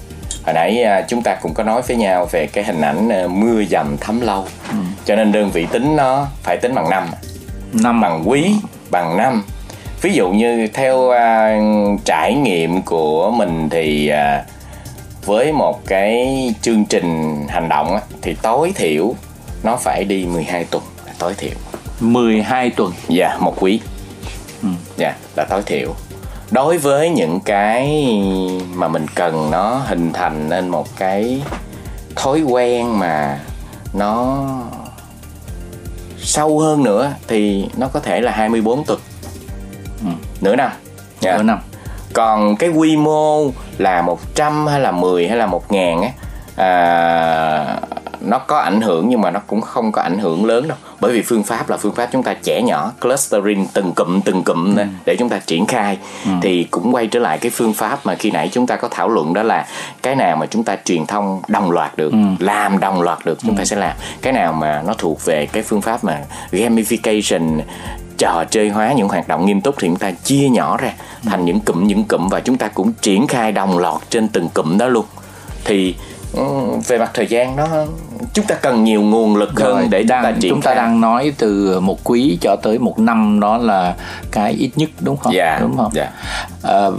Hồi 0.45 0.55
nãy 0.55 0.83
à, 0.83 1.03
chúng 1.09 1.23
ta 1.23 1.35
cũng 1.35 1.55
có 1.55 1.63
nói 1.63 1.83
với 1.83 1.97
nhau 1.97 2.29
về 2.31 2.47
cái 2.47 2.65
hình 2.65 2.81
ảnh 2.81 3.09
à, 3.09 3.27
mưa 3.31 3.63
dầm 3.71 3.97
thấm 4.01 4.21
lâu. 4.21 4.45
Cho 5.05 5.17
nên 5.17 5.33
đơn 5.33 5.51
vị 5.51 5.67
tính 5.73 5.97
nó 5.97 6.27
phải 6.43 6.57
tính 6.57 6.75
bằng 6.75 6.91
năm 6.91 7.05
năm 7.73 8.01
bằng 8.01 8.23
quý 8.27 8.55
bằng 8.91 9.17
năm 9.17 9.43
ví 10.03 10.15
dụ 10.15 10.29
như 10.29 10.69
theo 10.75 11.11
à, 11.11 11.61
trải 12.05 12.35
nghiệm 12.35 12.83
của 12.83 13.31
mình 13.31 13.69
thì 13.71 14.09
à, 14.09 14.45
với 15.25 15.53
một 15.53 15.87
cái 15.87 16.55
chương 16.63 16.85
trình 16.85 17.37
hành 17.49 17.69
động 17.69 17.95
á, 17.95 18.01
thì 18.23 18.37
tối 18.43 18.73
thiểu 18.75 19.15
nó 19.63 19.77
phải 19.77 20.05
đi 20.05 20.27
12 20.27 20.65
tuần 20.65 20.83
là 21.07 21.13
tối 21.19 21.35
thiểu. 21.39 21.55
12 22.01 22.71
tuần? 22.71 22.93
Dạ 23.09 23.37
một 23.41 23.55
quý. 23.61 23.81
Dạ 24.97 25.15
là 25.37 25.45
tối 25.45 25.63
thiểu. 25.67 25.95
Đối 26.51 26.79
với 26.79 27.11
những 27.11 27.41
cái 27.41 28.07
mà 28.75 28.89
mình 28.89 29.07
cần 29.15 29.51
nó 29.51 29.83
hình 29.87 30.13
thành 30.13 30.49
nên 30.49 30.69
một 30.69 30.97
cái 30.97 31.43
thói 32.17 32.41
quen 32.41 32.99
mà 32.99 33.39
nó 33.93 34.47
sâu 36.19 36.59
hơn 36.59 36.83
nữa 36.83 37.13
thì 37.29 37.69
nó 37.77 37.89
có 37.89 38.01
thể 38.01 38.21
là 38.21 38.33
24 38.33 38.85
tuần 38.85 39.01
nửa 40.41 40.57
năm. 40.57 40.71
Dạ. 41.21 41.33
ở 41.37 41.43
năm. 41.43 41.59
Còn 42.13 42.57
cái 42.57 42.71
quy 42.71 42.97
mô 42.97 43.51
là 43.79 44.03
100 44.03 44.67
hay 44.67 44.81
là 44.81 44.91
10 44.91 45.29
hay 45.29 45.37
là 45.37 45.47
1 45.47 45.73
ngàn 45.73 46.03
á 46.03 46.11
à, 46.57 47.81
nó 48.21 48.39
có 48.39 48.59
ảnh 48.59 48.81
hưởng 48.81 49.09
nhưng 49.09 49.21
mà 49.21 49.31
nó 49.31 49.41
cũng 49.47 49.61
không 49.61 49.93
có 49.93 50.03
ảnh 50.03 50.19
hưởng 50.19 50.45
lớn 50.45 50.69
đâu 50.69 50.79
bởi 51.01 51.13
vì 51.13 51.23
phương 51.23 51.43
pháp 51.43 51.71
là 51.71 51.77
phương 51.77 51.95
pháp 51.95 52.09
chúng 52.13 52.23
ta 52.23 52.35
trẻ 52.43 52.63
nhỏ 52.63 52.93
clustering 53.01 53.67
từng 53.75 53.93
cụm 53.93 54.21
từng 54.21 54.43
cụm 54.43 54.77
ừ. 54.77 54.85
để 55.05 55.17
chúng 55.19 55.29
ta 55.29 55.39
triển 55.47 55.67
khai. 55.67 55.99
Thì 56.43 56.65
cũng 56.65 56.95
quay 56.95 57.07
trở 57.07 57.21
lại 57.21 57.39
cái 57.39 57.51
phương 57.51 57.75
pháp 57.75 58.07
mà 58.07 58.15
khi 58.15 58.31
nãy 58.31 58.49
chúng 58.53 58.67
ta 58.67 58.77
có 58.77 58.89
thảo 58.89 59.09
luận 59.09 59.35
đó 59.35 59.43
là 59.43 59.67
cái 60.03 60.17
nào 60.17 60.37
mà 60.37 60.47
chúng 60.47 60.65
ta 60.65 60.77
truyền 60.85 61.07
thông 61.07 61.43
đồng 61.49 61.71
loạt 61.71 61.97
được 61.97 62.13
làm 62.39 62.81
đồng 62.81 63.03
loạt 63.03 63.19
được 63.25 63.39
chúng 63.43 63.57
ta 63.57 63.65
sẽ 63.65 63.77
làm. 63.77 63.97
Cái 64.23 64.33
nào 64.33 64.53
mà 64.53 64.83
nó 64.87 64.95
thuộc 64.99 65.25
về 65.25 65.47
cái 65.47 65.63
phương 65.63 65.81
pháp 65.81 66.05
mà 66.05 66.21
gamification 66.53 67.61
trò 68.19 68.45
chơi 68.51 68.69
hóa 68.69 68.93
những 68.93 69.09
hoạt 69.09 69.29
động 69.29 69.47
nghiêm 69.47 69.61
túc 69.61 69.75
thì 69.79 69.89
chúng 69.89 69.97
ta 69.97 70.11
chia 70.11 70.49
nhỏ 70.49 70.77
ra 70.77 70.93
thành 71.25 71.45
những 71.45 71.61
cụm 71.61 71.87
những 71.87 72.05
cụm 72.05 72.29
và 72.29 72.41
chúng 72.41 72.57
ta 72.57 72.69
cũng 72.69 72.93
triển 72.93 73.27
khai 73.27 73.53
đồng 73.53 73.79
loạt 73.79 74.03
trên 74.11 74.29
từng 74.29 74.49
cụm 74.49 74.79
đó 74.79 74.89
luôn. 74.89 75.05
Thì 75.65 75.95
ừ, 76.33 76.45
về 76.87 76.99
mặt 76.99 77.11
thời 77.15 77.27
gian 77.27 77.57
nó 77.57 77.67
chúng 78.35 78.47
ta 78.47 78.55
cần 78.55 78.85
nhiều 78.85 79.03
nguồn 79.03 79.37
lực 79.37 79.57
Rồi, 79.57 79.75
hơn 79.75 79.91
để 79.91 80.03
đang, 80.03 80.23
chúng 80.25 80.33
ta 80.33 80.39
triển 80.41 80.51
chúng 80.51 80.63
ta 80.63 80.71
khai 80.71 80.77
đang 80.77 81.01
nói 81.01 81.33
từ 81.39 81.81
một 81.81 81.99
quý 82.05 82.39
cho 82.41 82.57
tới 82.63 82.79
một 82.79 82.99
năm 82.99 83.41
đó 83.41 83.59
là 83.59 83.95
cái 84.31 84.53
ít 84.53 84.71
nhất 84.77 84.91
đúng 85.01 85.17
không 85.17 85.33
Dạ, 85.35 85.59
đúng 85.61 85.77
không 85.77 85.91
dạ. 85.95 86.11
Ờ, 86.63 86.93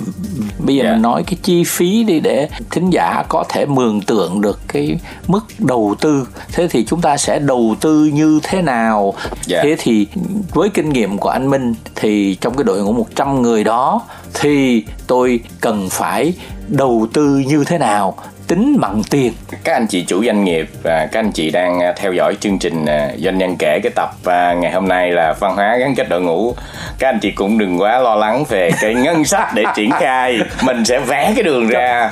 bây 0.59 0.75
giờ 0.75 0.83
Dạ. 0.83 0.91
mình 0.91 1.01
nói 1.01 1.23
cái 1.23 1.35
chi 1.43 1.63
phí 1.63 2.03
đi 2.03 2.19
để 2.19 2.49
thính 2.71 2.89
giả 2.89 3.23
có 3.29 3.43
thể 3.49 3.65
mường 3.65 4.01
tượng 4.01 4.41
được 4.41 4.59
cái 4.67 4.99
mức 5.27 5.45
đầu 5.57 5.95
tư 6.01 6.27
thế 6.53 6.67
thì 6.67 6.85
chúng 6.85 7.01
ta 7.01 7.17
sẽ 7.17 7.39
đầu 7.39 7.75
tư 7.81 8.09
như 8.13 8.39
thế 8.43 8.61
nào 8.61 9.13
Dạ. 9.45 9.59
thế 9.63 9.75
thì 9.79 10.07
với 10.53 10.69
kinh 10.69 10.89
nghiệm 10.89 11.17
của 11.17 11.29
anh 11.29 11.49
Minh 11.49 11.73
thì 11.95 12.35
trong 12.41 12.55
cái 12.57 12.63
đội 12.63 12.83
ngũ 12.83 12.93
100 12.93 13.41
người 13.41 13.63
đó 13.63 14.01
thì 14.33 14.83
tôi 15.07 15.39
cần 15.61 15.89
phải 15.89 16.33
đầu 16.67 17.07
tư 17.13 17.43
như 17.47 17.63
thế 17.63 17.77
nào 17.77 18.15
tính 18.51 18.79
bằng 18.79 19.01
tiền. 19.09 19.33
Các 19.63 19.73
anh 19.73 19.87
chị 19.87 20.03
chủ 20.07 20.23
doanh 20.25 20.43
nghiệp 20.43 20.67
và 20.83 21.07
các 21.11 21.19
anh 21.19 21.31
chị 21.31 21.51
đang 21.51 21.79
à, 21.79 21.93
theo 21.97 22.13
dõi 22.13 22.35
chương 22.39 22.59
trình 22.59 22.85
à, 22.85 23.09
doanh 23.17 23.37
nhân 23.37 23.55
kể 23.59 23.79
cái 23.83 23.91
tập 23.95 24.09
à, 24.25 24.53
ngày 24.53 24.71
hôm 24.71 24.87
nay 24.87 25.11
là 25.11 25.33
văn 25.39 25.55
hóa 25.55 25.77
gắn 25.77 25.95
kết 25.95 26.09
đội 26.09 26.21
ngũ. 26.21 26.55
Các 26.99 27.07
anh 27.09 27.19
chị 27.19 27.31
cũng 27.31 27.57
đừng 27.57 27.81
quá 27.81 27.99
lo 27.99 28.15
lắng 28.15 28.43
về 28.49 28.71
cái 28.81 28.93
ngân 28.93 29.25
sách 29.31 29.47
để 29.53 29.63
triển 29.75 29.91
khai. 29.91 30.39
Mình 30.63 30.85
sẽ 30.85 30.99
vẽ 30.99 31.33
cái 31.35 31.43
đường 31.43 31.67
ra. 31.67 32.11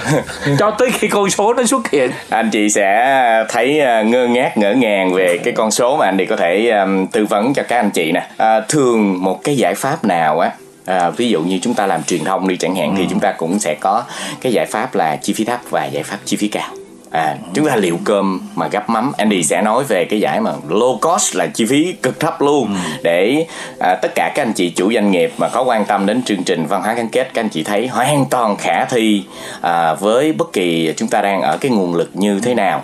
Cho 0.60 0.72
tới 0.72 0.89
khi 0.91 1.08
con 1.08 1.29
số 1.29 1.53
nó 1.53 1.63
xuất 1.63 1.91
hiện. 1.91 2.12
Anh 2.29 2.50
chị 2.50 2.69
sẽ 2.69 3.15
thấy 3.50 3.79
à, 3.79 4.01
ngơ 4.01 4.27
ngác 4.27 4.58
ngỡ 4.58 4.74
ngàng 4.74 5.13
về 5.13 5.38
cái 5.38 5.53
con 5.53 5.72
số 5.72 5.98
mà 5.98 6.05
anh 6.05 6.17
chị 6.17 6.25
có 6.25 6.36
thể 6.36 6.69
um, 6.69 7.05
tư 7.08 7.25
vấn 7.25 7.53
cho 7.53 7.63
các 7.63 7.79
anh 7.79 7.89
chị 7.89 8.12
nè. 8.12 8.27
À, 8.38 8.62
thường 8.67 9.24
một 9.24 9.43
cái 9.43 9.58
giải 9.58 9.75
pháp 9.75 10.05
nào 10.05 10.39
á 10.39 10.51
à, 10.89 11.10
ví 11.10 11.29
dụ 11.29 11.41
như 11.41 11.60
chúng 11.62 11.74
ta 11.74 11.86
làm 11.86 12.03
truyền 12.03 12.24
thông 12.24 12.48
đi 12.48 12.58
chẳng 12.58 12.75
hạn 12.75 12.89
ừ. 12.89 12.96
thì 12.98 13.08
chúng 13.10 13.19
ta 13.19 13.31
cũng 13.31 13.60
sẽ 13.60 13.75
có 13.79 14.03
cái 14.41 14.53
giải 14.53 14.65
pháp 14.65 14.96
là 14.96 15.15
chi 15.15 15.34
phí 15.34 15.43
thấp 15.43 15.60
và 15.69 15.86
giải 15.86 16.03
pháp 16.03 16.17
chi 16.25 16.38
phí 16.38 16.48
cao 16.48 16.69
à 17.12 17.36
chúng 17.53 17.67
ta 17.67 17.75
liệu 17.75 18.00
cơm 18.03 18.41
mà 18.55 18.67
gấp 18.67 18.89
mắm 18.89 19.12
Andy 19.17 19.43
sẽ 19.43 19.62
nói 19.62 19.84
về 19.84 20.05
cái 20.05 20.19
giải 20.19 20.41
mà 20.41 20.51
low 20.69 20.98
cost 21.00 21.36
là 21.36 21.48
chi 21.48 21.65
phí 21.65 21.93
cực 22.03 22.19
thấp 22.19 22.41
luôn 22.41 22.67
ừ. 22.67 22.79
để 23.03 23.46
à, 23.79 23.96
tất 24.01 24.12
cả 24.15 24.31
các 24.36 24.43
anh 24.43 24.53
chị 24.53 24.69
chủ 24.69 24.93
doanh 24.93 25.12
nghiệp 25.12 25.34
mà 25.38 25.50
có 25.50 25.63
quan 25.63 25.86
tâm 25.86 26.05
đến 26.05 26.24
chương 26.24 26.43
trình 26.43 26.65
văn 26.65 26.81
hóa 26.81 26.93
gắn 26.93 27.10
kết 27.10 27.34
các 27.34 27.41
anh 27.41 27.50
chị 27.50 27.63
thấy 27.63 27.88
hoàn 27.88 28.25
toàn 28.25 28.58
khả 28.58 28.86
thi 28.86 29.24
à, 29.62 29.93
với 29.93 30.34
bất 30.34 30.53
kỳ 30.53 30.93
chúng 30.98 31.10
ta 31.10 31.22
đang 31.22 31.41
ở 31.41 31.58
cái 31.58 31.72
nguồn 31.72 31.96
lực 31.96 32.10
như 32.13 32.39
thế 32.39 32.53
nào 32.53 32.84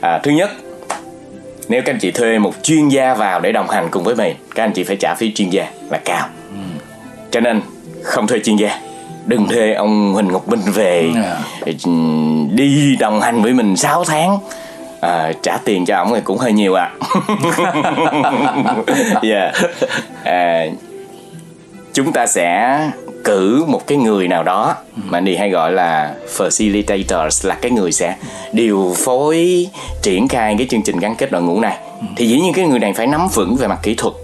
à, 0.00 0.20
thứ 0.22 0.30
nhất 0.30 0.50
nếu 1.68 1.82
các 1.84 1.92
anh 1.92 1.98
chị 2.00 2.10
thuê 2.10 2.38
một 2.38 2.54
chuyên 2.62 2.88
gia 2.88 3.14
vào 3.14 3.40
để 3.40 3.52
đồng 3.52 3.68
hành 3.68 3.88
cùng 3.90 4.04
với 4.04 4.14
mình 4.14 4.36
các 4.54 4.64
anh 4.64 4.72
chị 4.72 4.84
phải 4.84 4.96
trả 4.96 5.14
phí 5.14 5.32
chuyên 5.34 5.50
gia 5.50 5.66
là 5.90 5.98
cao 6.04 6.28
ừ. 6.36 6.43
Cho 7.34 7.40
nên 7.40 7.60
không 8.02 8.26
thuê 8.26 8.38
chuyên 8.44 8.56
gia 8.56 8.80
đừng 9.26 9.48
thuê 9.48 9.72
ông 9.72 10.12
Huỳnh 10.12 10.28
Ngọc 10.28 10.48
Minh 10.48 10.60
về. 10.74 11.10
Dạ. 11.14 11.40
đi 12.52 12.96
đồng 12.96 13.20
hành 13.20 13.42
với 13.42 13.52
mình 13.52 13.76
6 13.76 14.04
tháng 14.04 14.38
à, 15.00 15.32
trả 15.42 15.56
tiền 15.64 15.84
cho 15.84 15.96
ông 15.96 16.12
thì 16.14 16.20
cũng 16.24 16.38
hơi 16.38 16.52
nhiều 16.52 16.74
ạ 16.74 16.90
à. 17.62 18.74
yeah. 19.22 19.54
à, 20.24 20.66
chúng 21.92 22.12
ta 22.12 22.26
sẽ 22.26 22.80
cử 23.24 23.64
một 23.68 23.86
cái 23.86 23.98
người 23.98 24.28
nào 24.28 24.42
đó 24.42 24.74
mà 24.94 25.20
đi 25.20 25.36
hay 25.36 25.50
gọi 25.50 25.72
là 25.72 26.14
facilitators 26.36 27.48
là 27.48 27.54
cái 27.54 27.70
người 27.70 27.92
sẽ 27.92 28.16
điều 28.52 28.94
phối 28.96 29.66
triển 30.02 30.28
khai 30.28 30.54
cái 30.58 30.66
chương 30.70 30.82
trình 30.82 30.98
gắn 30.98 31.14
kết 31.14 31.30
đội 31.30 31.42
ngũ 31.42 31.60
này 31.60 31.78
thì 32.16 32.28
dĩ 32.28 32.40
nhiên 32.40 32.52
cái 32.52 32.66
người 32.66 32.78
này 32.78 32.92
phải 32.92 33.06
nắm 33.06 33.28
vững 33.34 33.56
về 33.56 33.68
mặt 33.68 33.78
kỹ 33.82 33.94
thuật 33.94 34.14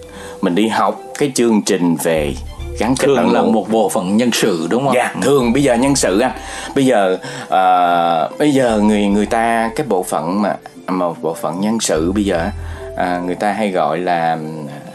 mình 0.40 0.54
đi 0.54 0.68
học 0.68 1.00
cái 1.18 1.32
chương 1.34 1.62
trình 1.62 1.96
về 2.02 2.34
gắn 2.80 2.94
kết 2.96 3.06
thường 3.06 3.32
là 3.32 3.42
một 3.42 3.66
bộ 3.70 3.88
phận 3.88 4.16
nhân 4.16 4.30
sự 4.32 4.66
đúng 4.70 4.84
không? 4.84 4.94
Dạ, 4.94 5.14
thường 5.22 5.52
bây 5.52 5.62
giờ 5.62 5.74
nhân 5.74 5.96
sự 5.96 6.20
anh. 6.20 6.32
Bây 6.74 6.86
giờ 6.86 7.18
uh, 7.44 8.38
bây 8.38 8.52
giờ 8.52 8.80
người 8.82 9.06
người 9.06 9.26
ta 9.26 9.70
cái 9.76 9.86
bộ 9.88 10.02
phận 10.02 10.42
mà 10.42 10.56
một 10.88 11.22
bộ 11.22 11.34
phận 11.34 11.60
nhân 11.60 11.80
sự 11.80 12.12
bây 12.12 12.24
giờ 12.24 12.50
uh, 12.92 13.24
người 13.24 13.34
ta 13.34 13.52
hay 13.52 13.70
gọi 13.70 13.98
là 13.98 14.38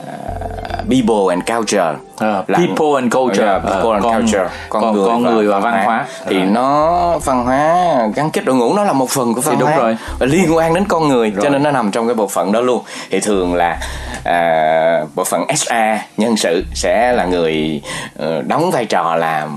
uh, 0.02 0.90
people 0.90 1.30
and 1.30 1.44
culture 1.48 1.94
uh, 2.14 2.48
people 2.48 2.96
and 2.96 3.14
culture 3.14 3.56
uh, 3.56 3.64
people 3.64 3.92
and 3.92 4.04
con, 4.04 4.22
culture 4.22 4.50
con, 4.70 4.82
con 4.82 4.94
người 4.94 5.06
con 5.08 5.24
người 5.24 5.48
và, 5.48 5.60
và 5.60 5.72
văn 5.72 5.86
hóa 5.86 6.06
thì 6.28 6.38
uh. 6.38 6.50
nó 6.52 7.18
văn 7.26 7.46
hóa 7.46 7.76
gắn 8.16 8.32
kết 8.32 8.46
đội 8.46 8.56
ngũ 8.56 8.74
nó 8.74 8.84
là 8.84 8.94
một 8.94 9.10
phần 9.10 9.34
của 9.34 9.42
văn 9.42 9.56
thì 9.58 9.64
hóa 9.64 9.74
đúng 9.74 9.84
rồi. 9.84 9.98
và 10.20 10.26
liên 10.26 10.56
quan 10.56 10.74
đến 10.74 10.86
con 10.88 11.08
người 11.08 11.32
rồi. 11.32 11.44
cho 11.44 11.50
nên 11.50 11.64
nó 11.64 11.72
nằm 11.72 11.92
trong 11.92 12.08
cái 12.08 12.16
bộ 12.16 12.28
phận 12.28 12.52
đó 12.52 12.62
luôn 12.62 12.84
thì 13.10 13.20
thường 13.20 13.54
là 13.54 13.80
à, 14.26 15.06
bộ 15.16 15.24
phận 15.24 15.46
SA 15.56 16.00
nhân 16.18 16.38
sự 16.38 16.66
sẽ 16.74 17.14
là 17.14 17.26
người 17.26 17.82
uh, 18.24 18.48
đóng 18.48 18.72
vai 18.72 18.86
trò 18.86 19.16
là 19.16 19.48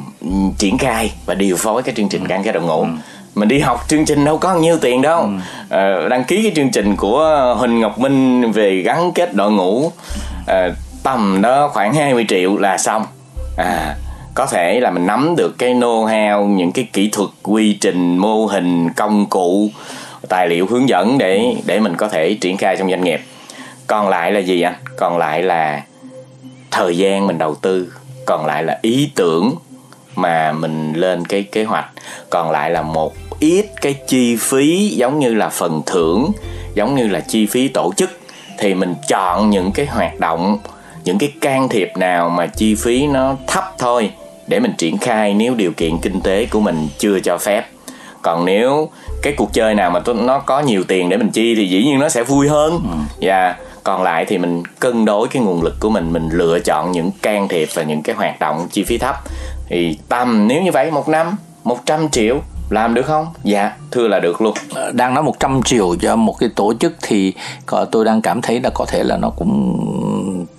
triển 0.58 0.78
khai 0.78 1.12
và 1.26 1.34
điều 1.34 1.56
phối 1.56 1.82
cái 1.82 1.94
chương 1.94 2.08
trình 2.08 2.24
gắn 2.24 2.42
kết 2.42 2.52
đội 2.52 2.62
ngũ. 2.62 2.80
Ừ. 2.80 2.88
Mình 3.34 3.48
đi 3.48 3.58
học 3.58 3.84
chương 3.88 4.04
trình 4.04 4.24
đâu 4.24 4.38
có 4.38 4.54
nhiêu 4.54 4.78
tiền 4.78 5.02
đâu. 5.02 5.20
Ừ. 5.20 5.28
à, 5.70 6.08
đăng 6.08 6.24
ký 6.24 6.42
cái 6.42 6.52
chương 6.56 6.70
trình 6.70 6.96
của 6.96 7.54
Huỳnh 7.58 7.80
Ngọc 7.80 7.98
Minh 7.98 8.52
về 8.52 8.76
gắn 8.76 9.12
kết 9.12 9.34
đội 9.34 9.52
ngũ 9.52 9.92
à, 10.46 10.68
tầm 11.02 11.42
đó 11.42 11.68
khoảng 11.72 11.94
20 11.94 12.24
triệu 12.28 12.56
là 12.56 12.78
xong. 12.78 13.04
À 13.56 13.94
có 14.38 14.46
thể 14.46 14.80
là 14.80 14.90
mình 14.90 15.06
nắm 15.06 15.34
được 15.36 15.58
cái 15.58 15.74
know-how 15.74 16.46
những 16.46 16.72
cái 16.72 16.88
kỹ 16.92 17.08
thuật 17.12 17.30
quy 17.42 17.78
trình 17.80 18.18
mô 18.18 18.46
hình 18.46 18.90
công 18.92 19.26
cụ 19.26 19.70
tài 20.28 20.48
liệu 20.48 20.66
hướng 20.66 20.88
dẫn 20.88 21.18
để 21.18 21.54
để 21.66 21.80
mình 21.80 21.96
có 21.96 22.08
thể 22.08 22.34
triển 22.34 22.56
khai 22.56 22.76
trong 22.76 22.90
doanh 22.90 23.04
nghiệp 23.04 23.20
còn 23.88 24.08
lại 24.08 24.32
là 24.32 24.40
gì 24.40 24.62
anh? 24.62 24.74
Còn 24.96 25.18
lại 25.18 25.42
là 25.42 25.82
thời 26.70 26.96
gian 26.98 27.26
mình 27.26 27.38
đầu 27.38 27.54
tư. 27.54 27.92
Còn 28.26 28.46
lại 28.46 28.62
là 28.62 28.78
ý 28.82 29.10
tưởng 29.14 29.54
mà 30.16 30.52
mình 30.52 30.92
lên 30.92 31.24
cái 31.24 31.42
kế 31.42 31.64
hoạch. 31.64 31.90
Còn 32.30 32.50
lại 32.50 32.70
là 32.70 32.82
một 32.82 33.14
ít 33.40 33.66
cái 33.80 33.94
chi 34.08 34.36
phí 34.36 34.88
giống 34.88 35.18
như 35.18 35.34
là 35.34 35.48
phần 35.48 35.82
thưởng 35.86 36.32
giống 36.74 36.94
như 36.94 37.08
là 37.08 37.20
chi 37.20 37.46
phí 37.46 37.68
tổ 37.68 37.92
chức. 37.96 38.10
Thì 38.58 38.74
mình 38.74 38.94
chọn 39.08 39.50
những 39.50 39.72
cái 39.72 39.86
hoạt 39.86 40.20
động 40.20 40.58
những 41.04 41.18
cái 41.18 41.32
can 41.40 41.68
thiệp 41.68 41.92
nào 41.96 42.30
mà 42.30 42.46
chi 42.46 42.74
phí 42.74 43.06
nó 43.06 43.36
thấp 43.46 43.64
thôi 43.78 44.10
để 44.46 44.60
mình 44.60 44.72
triển 44.78 44.98
khai 44.98 45.34
nếu 45.34 45.54
điều 45.54 45.72
kiện 45.72 45.98
kinh 45.98 46.20
tế 46.20 46.46
của 46.46 46.60
mình 46.60 46.88
chưa 46.98 47.20
cho 47.20 47.38
phép. 47.38 47.66
Còn 48.22 48.44
nếu 48.44 48.90
cái 49.22 49.32
cuộc 49.36 49.52
chơi 49.52 49.74
nào 49.74 49.90
mà 49.90 50.00
nó 50.14 50.38
có 50.38 50.60
nhiều 50.60 50.84
tiền 50.88 51.08
để 51.08 51.16
mình 51.16 51.30
chi 51.30 51.54
thì 51.54 51.68
dĩ 51.68 51.84
nhiên 51.84 51.98
nó 51.98 52.08
sẽ 52.08 52.22
vui 52.22 52.48
hơn. 52.48 52.72
Ừ. 52.72 52.98
và 53.20 53.44
yeah. 53.44 53.56
Còn 53.88 54.02
lại 54.02 54.24
thì 54.24 54.38
mình 54.38 54.62
cân 54.80 55.04
đối 55.04 55.28
cái 55.28 55.42
nguồn 55.42 55.62
lực 55.62 55.74
của 55.80 55.90
mình 55.90 56.12
mình 56.12 56.28
lựa 56.32 56.58
chọn 56.58 56.92
những 56.92 57.10
can 57.22 57.48
thiệp 57.48 57.68
và 57.74 57.82
những 57.82 58.02
cái 58.02 58.16
hoạt 58.16 58.40
động 58.40 58.66
chi 58.70 58.84
phí 58.84 58.98
thấp 58.98 59.16
thì 59.68 59.98
tầm 60.08 60.48
nếu 60.48 60.62
như 60.62 60.72
vậy 60.72 60.90
một 60.90 61.08
năm 61.08 61.36
100 61.64 62.08
triệu 62.08 62.40
làm 62.70 62.94
được 62.94 63.06
không? 63.06 63.26
Dạ, 63.44 63.72
thưa 63.90 64.08
là 64.08 64.20
được 64.20 64.40
luôn. 64.40 64.54
Ờ, 64.74 64.92
đang 64.92 65.14
nói 65.14 65.24
100 65.24 65.62
triệu 65.62 65.94
cho 66.00 66.16
một 66.16 66.34
cái 66.38 66.48
tổ 66.56 66.74
chức 66.80 66.92
thì 67.02 67.32
tôi 67.90 68.04
đang 68.04 68.22
cảm 68.22 68.42
thấy 68.42 68.60
là 68.60 68.70
có 68.74 68.84
thể 68.88 69.02
là 69.02 69.16
nó 69.16 69.30
cũng 69.30 69.76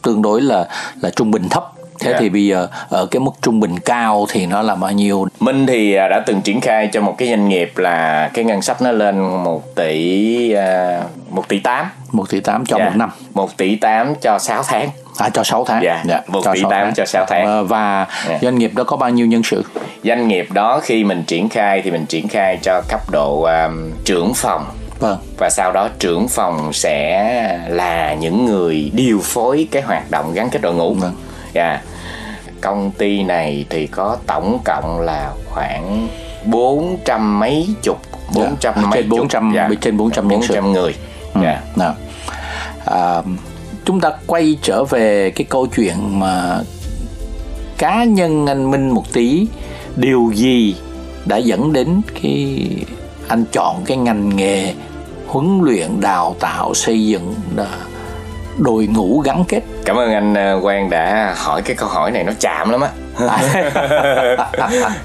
tương 0.02 0.22
đối 0.22 0.42
là 0.42 0.68
là 1.02 1.10
trung 1.10 1.32
bình 1.32 1.50
thấp 1.50 1.64
thế 2.00 2.12
yeah. 2.12 2.16
Dạ. 2.16 2.24
thì 2.24 2.30
bây 2.30 2.46
giờ 2.46 2.68
ở 2.90 3.06
cái 3.06 3.20
mức 3.20 3.32
trung 3.42 3.60
bình 3.60 3.80
cao 3.80 4.26
thì 4.30 4.46
nó 4.46 4.62
là 4.62 4.76
bao 4.76 4.92
nhiêu 4.92 5.28
minh 5.40 5.66
thì 5.66 5.94
à, 5.94 6.08
đã 6.08 6.24
từng 6.26 6.42
triển 6.42 6.62
khai 6.62 6.90
cho 6.94 7.02
một 7.02 7.16
cái 7.18 7.30
doanh 7.30 7.50
nghiệp 7.50 7.78
là 7.78 8.30
cái 8.34 8.46
ngân 8.46 8.62
sách 8.62 8.82
nó 8.82 8.92
lên 8.92 9.20
một 9.20 9.76
tỷ 9.76 10.52
à, 10.52 11.02
một 11.30 11.48
tỷ 11.48 11.60
tám 11.60 11.86
một 12.12 12.30
tỷ 12.30 12.40
tám 12.40 12.66
cho 12.66 12.78
yeah. 12.78 12.88
Dạ. 12.88 12.92
một 12.92 12.98
năm 12.98 13.10
một 13.34 13.58
tỷ 13.58 13.76
tám 13.76 14.16
cho 14.22 14.40
6 14.40 14.64
tháng 14.64 14.90
À 15.20 15.30
cho 15.30 15.44
6 15.44 15.66
tháng. 15.66 15.84
Dạ. 15.84 16.04
dạ. 16.06 16.22
1 16.28 16.42
tỷ 16.54 16.62
8 16.62 16.72
tháng. 16.72 16.94
cho 16.96 17.06
6 17.06 17.26
tháng. 17.30 17.46
Ờ, 17.46 17.64
và 17.64 18.08
dạ. 18.30 18.40
doanh 18.42 18.58
nghiệp 18.58 18.72
đó 18.76 18.84
có 18.84 18.98
bao 18.98 19.10
nhiêu 19.10 19.26
nhân 19.26 19.44
sự? 19.44 19.64
Doanh 20.04 20.28
nghiệp 20.28 20.48
đó 20.52 20.80
khi 20.84 21.04
mình 21.04 21.24
triển 21.24 21.50
khai 21.50 21.82
thì 21.82 21.92
mình 21.92 22.06
triển 22.06 22.28
khai 22.28 22.60
cho 22.62 22.82
cấp 22.90 23.02
độ 23.12 23.42
um, 23.42 23.92
trưởng 24.06 24.34
phòng. 24.34 24.66
Vâng. 25.00 25.18
Và 25.38 25.50
sau 25.50 25.72
đó 25.72 25.90
trưởng 26.00 26.28
phòng 26.28 26.74
sẽ 26.74 27.60
là 27.68 28.14
những 28.14 28.46
người 28.46 28.92
điều 28.94 29.20
phối 29.24 29.68
cái 29.72 29.82
hoạt 29.82 30.12
động 30.12 30.34
gắn 30.34 30.50
kết 30.50 30.62
đội 30.62 30.74
ngũ. 30.74 30.94
Vâng. 30.94 31.16
Dạ. 31.54 31.82
Công 32.62 32.92
ty 32.92 33.24
này 33.24 33.66
thì 33.70 33.88
có 33.88 34.18
tổng 34.28 34.60
cộng 34.66 35.00
là 35.00 35.32
khoảng 35.50 36.08
400 36.46 37.40
mấy 37.40 37.68
chục 37.84 38.02
400 38.36 38.74
dạ. 38.76 38.82
mấy 38.82 39.02
trên 39.02 39.10
400 39.10 39.50
chục, 39.50 39.56
dạ. 39.56 39.70
trên 39.82 39.98
400 39.98 40.28
nhân 40.28 40.40
400 40.40 40.64
sự. 40.64 40.70
người. 40.70 40.96
Ừ. 41.34 41.42
Dạ. 41.44 41.62
Nào. 41.76 41.96
À, 42.86 43.22
chúng 43.86 44.00
ta 44.00 44.12
quay 44.28 44.58
trở 44.62 44.84
về 44.84 45.32
cái 45.36 45.46
câu 45.50 45.68
chuyện 45.68 46.20
mà 46.20 46.60
cá 47.78 48.04
nhân 48.04 48.46
anh 48.48 48.72
Minh 48.72 48.90
một 48.90 49.14
tí 49.14 49.48
điều 49.96 50.32
gì 50.36 50.76
đã 51.26 51.38
dẫn 51.38 51.74
đến 51.74 52.02
cái 52.22 52.68
anh 53.28 53.46
chọn 53.52 53.84
cái 53.86 53.98
ngành 53.98 54.36
nghề 54.36 54.74
huấn 55.28 55.60
luyện 55.64 56.02
đào 56.02 56.36
tạo 56.40 56.74
xây 56.74 57.08
dựng 57.08 57.34
đội 58.58 58.88
ngũ 58.88 59.20
gắn 59.20 59.44
kết 59.48 59.62
cảm 59.86 59.96
ơn 59.96 60.14
anh 60.14 60.34
ờ, 60.34 60.60
Quang 60.62 60.90
đã 60.90 61.34
hỏi 61.38 61.62
cái 61.62 61.76
câu 61.76 61.90
hỏi 61.90 62.12
này 62.12 62.24
nó 62.24 62.34
chạm 62.40 62.70
lắm 62.70 62.82
á 62.82 62.90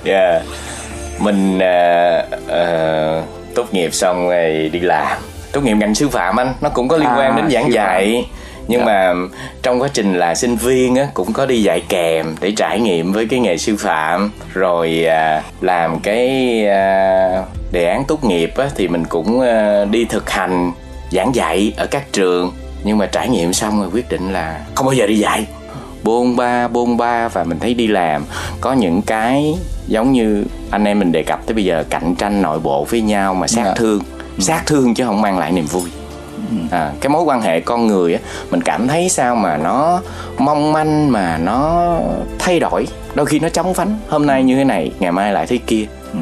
yeah. 0.04 0.42
mình 1.18 1.58
uh, 1.58 2.40
uh, 2.46 3.54
tốt 3.54 3.64
nghiệp 3.72 3.94
xong 3.94 4.28
rồi 4.28 4.70
đi 4.72 4.80
làm 4.80 5.18
tốt 5.54 5.60
nghiệp 5.64 5.74
ngành 5.74 5.94
sư 5.94 6.08
phạm 6.08 6.40
anh 6.40 6.54
nó 6.60 6.68
cũng 6.68 6.88
có 6.88 6.96
liên 6.96 7.08
quan 7.08 7.32
à, 7.32 7.36
đến 7.36 7.50
giảng 7.50 7.72
dạy 7.72 8.26
nhưng 8.68 8.80
yeah. 8.80 8.88
Dạ. 8.88 9.12
mà 9.14 9.28
trong 9.62 9.82
quá 9.82 9.88
trình 9.92 10.14
là 10.14 10.34
sinh 10.34 10.56
viên 10.56 10.96
á 10.96 11.06
cũng 11.14 11.32
có 11.32 11.46
đi 11.46 11.62
dạy 11.62 11.82
kèm 11.88 12.34
để 12.40 12.52
trải 12.56 12.80
nghiệm 12.80 13.12
với 13.12 13.26
cái 13.26 13.40
nghề 13.40 13.56
sư 13.56 13.76
phạm 13.76 14.30
rồi 14.52 15.04
à, 15.08 15.42
làm 15.60 16.00
cái 16.00 16.28
à, 16.66 17.42
đề 17.72 17.84
án 17.84 18.04
tốt 18.08 18.24
nghiệp 18.24 18.52
á 18.56 18.66
thì 18.76 18.88
mình 18.88 19.04
cũng 19.04 19.40
à, 19.40 19.84
đi 19.84 20.04
thực 20.04 20.30
hành 20.30 20.72
giảng 21.10 21.34
dạy 21.34 21.72
ở 21.76 21.86
các 21.86 22.12
trường 22.12 22.52
nhưng 22.84 22.98
mà 22.98 23.06
trải 23.06 23.28
nghiệm 23.28 23.52
xong 23.52 23.80
rồi 23.80 23.90
quyết 23.92 24.08
định 24.08 24.32
là 24.32 24.60
không 24.74 24.86
bao 24.86 24.94
giờ 24.94 25.06
đi 25.06 25.18
dạy 25.18 25.46
bôn 26.02 26.36
ba 26.36 26.68
bôn 26.68 26.96
ba 26.96 27.28
và 27.28 27.44
mình 27.44 27.58
thấy 27.58 27.74
đi 27.74 27.86
làm 27.86 28.24
có 28.60 28.72
những 28.72 29.02
cái 29.02 29.54
giống 29.86 30.12
như 30.12 30.44
anh 30.70 30.84
em 30.84 30.98
mình 30.98 31.12
đề 31.12 31.22
cập 31.22 31.46
tới 31.46 31.54
bây 31.54 31.64
giờ 31.64 31.84
cạnh 31.90 32.14
tranh 32.14 32.42
nội 32.42 32.58
bộ 32.58 32.86
với 32.90 33.00
nhau 33.00 33.34
mà 33.34 33.46
sát 33.46 33.62
yeah. 33.62 33.76
Dạ. 33.76 33.80
thương. 33.80 34.00
Sát 34.38 34.62
thương 34.66 34.94
chứ 34.94 35.04
không 35.04 35.20
mang 35.20 35.38
lại 35.38 35.52
niềm 35.52 35.66
vui. 35.66 35.90
À, 36.70 36.92
cái 37.00 37.10
mối 37.10 37.22
quan 37.22 37.42
hệ 37.42 37.60
con 37.60 37.86
người 37.86 38.14
á 38.14 38.20
mình 38.50 38.62
cảm 38.62 38.88
thấy 38.88 39.08
sao 39.08 39.36
mà 39.36 39.56
nó 39.56 40.00
mong 40.38 40.72
manh 40.72 41.12
mà 41.12 41.38
nó 41.38 41.90
thay 42.38 42.60
đổi. 42.60 42.86
Đôi 43.14 43.26
khi 43.26 43.38
nó 43.38 43.48
chóng 43.48 43.72
vánh. 43.72 43.98
Hôm 44.08 44.26
nay 44.26 44.42
như 44.42 44.56
thế 44.56 44.64
này 44.64 44.92
ngày 45.00 45.12
mai 45.12 45.32
lại 45.32 45.46
thế 45.46 45.58
kia. 45.66 45.84
Ừ. 46.12 46.18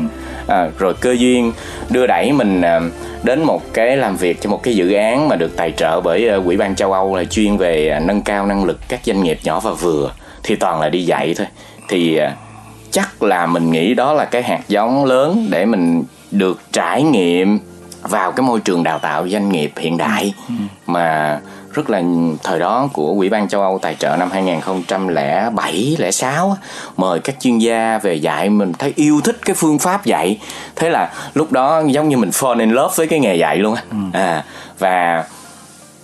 à, 0.47 0.71
rồi 0.79 0.95
cơ 0.95 1.13
duyên 1.13 1.53
đưa 1.91 2.07
đẩy 2.07 2.33
mình 2.33 2.63
à, 2.63 2.81
đến 3.23 3.43
một 3.43 3.63
cái 3.73 3.97
làm 3.97 4.17
việc 4.17 4.41
cho 4.41 4.51
một 4.51 4.63
cái 4.63 4.77
dự 4.77 4.93
án 4.93 5.29
mà 5.29 5.37
được 5.37 5.57
tài 5.57 5.73
trợ 5.73 6.01
bởi 6.01 6.31
uh, 6.39 6.45
quỹ 6.47 6.57
ban 6.57 6.75
châu 6.75 6.93
âu 6.93 7.17
là 7.17 7.25
chuyên 7.25 7.57
về 7.57 7.97
uh, 7.97 8.07
nâng 8.07 8.23
cao 8.23 8.47
năng 8.47 8.65
lực 8.65 8.79
các 8.89 9.01
doanh 9.05 9.23
nghiệp 9.23 9.39
nhỏ 9.45 9.61
và 9.61 9.71
vừa. 9.73 10.13
Thì 10.43 10.57
toàn 10.57 10.81
là 10.81 10.89
đi 10.89 11.03
dạy 11.03 11.35
thôi. 11.37 11.47
Thì 11.89 12.19
chắc 12.91 13.23
là 13.23 13.47
mình 13.47 13.71
nghĩ 13.71 13.95
đó 13.95 14.13
là 14.13 14.25
cái 14.25 14.43
hạt 14.43 14.61
giống 14.69 15.05
lớn 15.05 15.49
để 15.51 15.65
mình 15.65 16.03
được 16.31 16.61
trải 16.73 17.03
nghiệm 17.03 17.59
vào 18.03 18.33
cái 18.33 18.47
môi 18.47 18.61
trường 18.61 18.83
đào 18.83 18.99
tạo 18.99 19.29
doanh 19.29 19.49
nghiệp 19.49 19.73
hiện 19.77 19.97
đại 19.97 20.35
mà 20.87 21.41
rất 21.73 21.91
là 21.91 22.03
thời 22.43 22.59
đó 22.59 22.89
của 22.93 23.07
Ủy 23.07 23.29
ban 23.29 23.49
châu 23.49 23.61
Âu 23.61 23.79
tài 23.79 23.95
trợ 23.95 24.17
năm 24.17 24.31
2007 24.31 25.97
06 26.13 26.57
mời 26.97 27.21
các 27.21 27.37
chuyên 27.41 27.59
gia 27.59 27.99
về 27.99 28.15
dạy. 28.15 28.51
Mình 28.51 28.73
thấy 28.79 28.93
yêu 28.97 29.21
thích 29.25 29.39
cái 29.45 29.55
phương 29.55 29.79
pháp 29.79 30.05
dạy. 30.05 30.39
Thế 30.77 30.91
là 30.91 31.13
lúc 31.35 31.53
đó 31.53 31.83
giống 31.87 32.09
như 32.09 32.17
mình 32.17 32.31
fall 32.31 32.61
in 32.61 32.71
love 32.71 32.95
với 32.97 33.07
cái 33.07 33.21
nghề 33.21 33.37
dạy 33.37 33.57
luôn 33.57 33.75
á. 33.75 33.83
Ừ. 33.91 33.97
à 34.13 34.45
và 34.79 35.25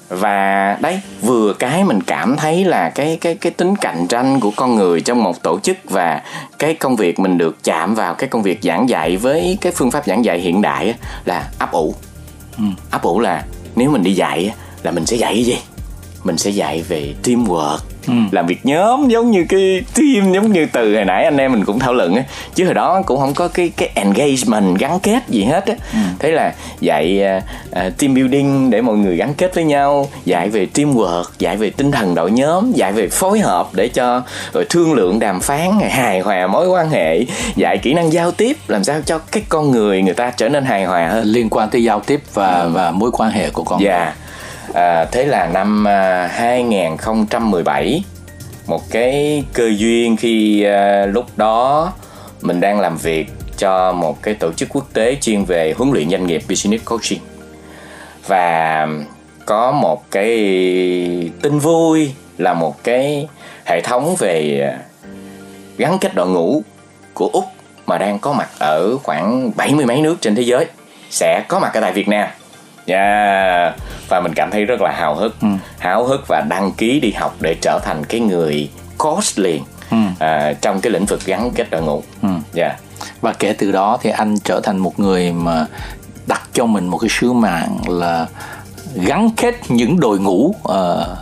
và 0.09 0.79
đấy 0.81 1.01
vừa 1.23 1.53
cái 1.53 1.85
mình 1.85 2.01
cảm 2.01 2.37
thấy 2.37 2.65
là 2.65 2.91
cái 2.91 3.19
cái 3.21 3.35
cái 3.35 3.53
tính 3.53 3.77
cạnh 3.77 4.07
tranh 4.09 4.41
của 4.41 4.51
con 4.57 4.77
người 4.77 5.01
trong 5.01 5.23
một 5.23 5.43
tổ 5.43 5.59
chức 5.59 5.77
và 5.85 6.23
cái 6.59 6.75
công 6.75 6.97
việc 6.97 7.19
mình 7.19 7.39
được 7.39 7.65
chạm 7.65 7.95
vào 7.95 8.15
cái 8.15 8.29
công 8.29 8.43
việc 8.43 8.59
giảng 8.63 8.89
dạy 8.89 9.17
với 9.17 9.59
cái 9.61 9.73
phương 9.77 9.91
pháp 9.91 10.07
giảng 10.07 10.25
dạy 10.25 10.39
hiện 10.41 10.63
đại 10.63 10.95
là 11.25 11.51
ấp 11.59 11.73
ủ 11.73 11.95
ừ. 12.59 12.65
ấp 12.91 13.03
ủ 13.03 13.21
là 13.21 13.45
nếu 13.77 13.91
mình 13.91 14.03
đi 14.03 14.13
dạy 14.13 14.55
là 14.83 14.91
mình 14.91 15.07
sẽ 15.07 15.17
dạy 15.17 15.35
cái 15.35 15.45
gì 15.45 15.59
mình 16.25 16.39
sẽ 16.39 16.51
dạy 16.51 16.83
về 16.89 17.15
teamwork 17.25 17.79
ừ. 18.09 18.15
làm 18.31 18.47
việc 18.47 18.67
nhóm 18.67 19.09
giống 19.09 19.31
như 19.31 19.47
cái 19.49 19.83
team 19.95 20.33
giống 20.33 20.53
như 20.53 20.67
từ 20.73 20.95
hồi 20.95 21.05
nãy 21.05 21.25
anh 21.25 21.37
em 21.37 21.53
mình 21.53 21.65
cũng 21.65 21.79
thảo 21.79 21.95
luận 21.95 22.17
á 22.17 22.23
chứ 22.55 22.65
hồi 22.65 22.75
đó 22.75 23.03
cũng 23.07 23.21
không 23.21 23.35
có 23.35 23.49
cái 23.49 23.73
cái 23.77 23.91
engagement 23.95 24.79
gắn 24.79 25.01
kết 25.01 25.29
gì 25.29 25.45
hết 25.45 25.67
á 25.67 25.75
ừ. 25.93 25.99
thế 26.19 26.31
là 26.31 26.55
dạy 26.81 27.23
uh, 27.71 27.99
team 27.99 28.15
building 28.15 28.71
để 28.71 28.81
mọi 28.81 28.97
người 28.97 29.17
gắn 29.17 29.35
kết 29.35 29.55
với 29.55 29.65
nhau 29.65 30.09
dạy 30.25 30.49
về 30.49 30.67
teamwork 30.75 31.25
dạy 31.39 31.57
về 31.57 31.71
tinh 31.71 31.93
thần 31.93 32.15
đội 32.15 32.31
nhóm 32.31 32.73
dạy 32.73 32.93
về 32.93 33.09
phối 33.09 33.41
hợp 33.41 33.69
để 33.73 33.89
cho 33.89 34.23
rồi 34.55 34.65
thương 34.71 34.95
lượng 34.95 35.19
đàm 35.19 35.41
phán 35.41 35.71
hài 35.91 36.21
hòa 36.21 36.47
mối 36.47 36.69
quan 36.69 36.91
hệ 36.91 37.25
dạy 37.57 37.79
kỹ 37.79 37.95
năng 37.95 38.13
giao 38.13 38.31
tiếp 38.31 38.57
làm 38.69 38.85
sao 38.85 39.01
cho 39.07 39.19
cái 39.19 39.43
con 39.49 39.71
người 39.71 40.03
người 40.03 40.15
ta 40.15 40.31
trở 40.31 40.49
nên 40.49 40.65
hài 40.65 40.85
hòa 40.85 41.09
hơn 41.09 41.25
liên 41.25 41.49
quan 41.51 41.71
tới 41.71 41.83
giao 41.83 42.01
tiếp 42.01 42.21
và 42.35 42.61
ừ. 42.61 42.71
và 42.73 42.91
mối 42.91 43.11
quan 43.13 43.31
hệ 43.31 43.51
của 43.51 43.63
con 43.63 43.85
yeah. 43.85 44.05
người 44.05 44.28
à, 44.75 45.05
thế 45.05 45.25
là 45.25 45.47
năm 45.47 45.89
à, 45.89 46.27
2017 46.27 48.03
một 48.67 48.91
cái 48.91 49.45
cơ 49.53 49.71
duyên 49.77 50.17
khi 50.17 50.63
à, 50.63 51.07
lúc 51.07 51.27
đó 51.37 51.93
mình 52.41 52.61
đang 52.61 52.81
làm 52.81 52.97
việc 52.97 53.27
cho 53.59 53.93
một 53.93 54.23
cái 54.23 54.35
tổ 54.35 54.53
chức 54.53 54.69
quốc 54.73 54.87
tế 54.93 55.17
chuyên 55.21 55.45
về 55.45 55.75
huấn 55.77 55.93
luyện 55.93 56.11
doanh 56.11 56.27
nghiệp 56.27 56.43
business 56.49 56.85
coaching 56.85 57.21
và 58.27 58.89
có 59.47 59.73
một 59.73 60.11
cái 60.11 60.29
tin 61.43 61.59
vui 61.59 62.13
là 62.39 62.55
một 62.55 62.85
cái 62.85 63.29
hệ 63.65 63.81
thống 63.81 64.17
về 64.19 64.69
gắn 65.77 65.99
kết 65.99 66.15
đội 66.15 66.29
ngũ 66.29 66.63
của 67.15 67.31
úc 67.33 67.45
mà 67.87 67.99
đang 67.99 68.19
có 68.19 68.33
mặt 68.33 68.49
ở 68.59 68.97
khoảng 69.03 69.51
bảy 69.57 69.75
mươi 69.75 69.87
mấy 69.87 70.01
nước 70.01 70.17
trên 70.21 70.35
thế 70.35 70.43
giới 70.43 70.67
sẽ 71.11 71.45
có 71.49 71.59
mặt 71.59 71.75
ở 71.75 71.81
tại 71.81 71.93
Việt 71.93 72.09
Nam. 72.09 72.29
Yeah 72.89 73.75
và 74.09 74.21
mình 74.21 74.35
cảm 74.35 74.51
thấy 74.51 74.65
rất 74.65 74.81
là 74.81 74.91
hào 74.91 75.15
hức 75.15 75.41
ừ. 75.41 75.49
háo 75.79 76.05
hức 76.05 76.29
và 76.29 76.41
đăng 76.41 76.73
ký 76.73 77.01
đi 77.01 77.13
học 77.13 77.37
để 77.41 77.57
trở 77.63 77.81
thành 77.85 78.05
cái 78.05 78.21
người 78.21 78.71
coach 78.99 79.39
liền 79.39 79.63
ừ. 79.91 79.97
à, 80.19 80.53
trong 80.61 80.81
cái 80.81 80.93
lĩnh 80.93 81.07
vực 81.07 81.25
gắn 81.25 81.51
kết 81.55 81.71
đội 81.71 81.83
ngũ 81.83 82.03
ừ. 82.23 82.29
yeah. 82.55 82.77
và 83.21 83.33
kể 83.33 83.55
từ 83.59 83.73
đó 83.73 83.99
thì 84.03 84.11
anh 84.11 84.39
trở 84.45 84.61
thành 84.61 84.79
một 84.79 84.99
người 84.99 85.33
mà 85.33 85.67
đặt 86.27 86.43
cho 86.53 86.67
mình 86.67 86.87
một 86.87 86.99
cái 86.99 87.09
sứ 87.09 87.33
mạng 87.33 87.79
là 87.89 88.27
gắn 88.95 89.31
kết 89.37 89.55
những 89.69 90.01
đội 90.01 90.19
ngũ 90.19 90.55
uh, 90.69 90.75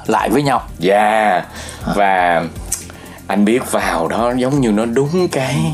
lại 0.06 0.28
với 0.30 0.42
nhau. 0.42 0.62
Dạ. 0.78 1.30
Yeah. 1.30 1.46
Và 1.94 2.42
anh 3.26 3.44
biết 3.44 3.73
vào 3.73 4.08
đó 4.08 4.32
giống 4.37 4.61
như 4.61 4.70
nó 4.70 4.85
đúng 4.85 5.28
cái 5.32 5.73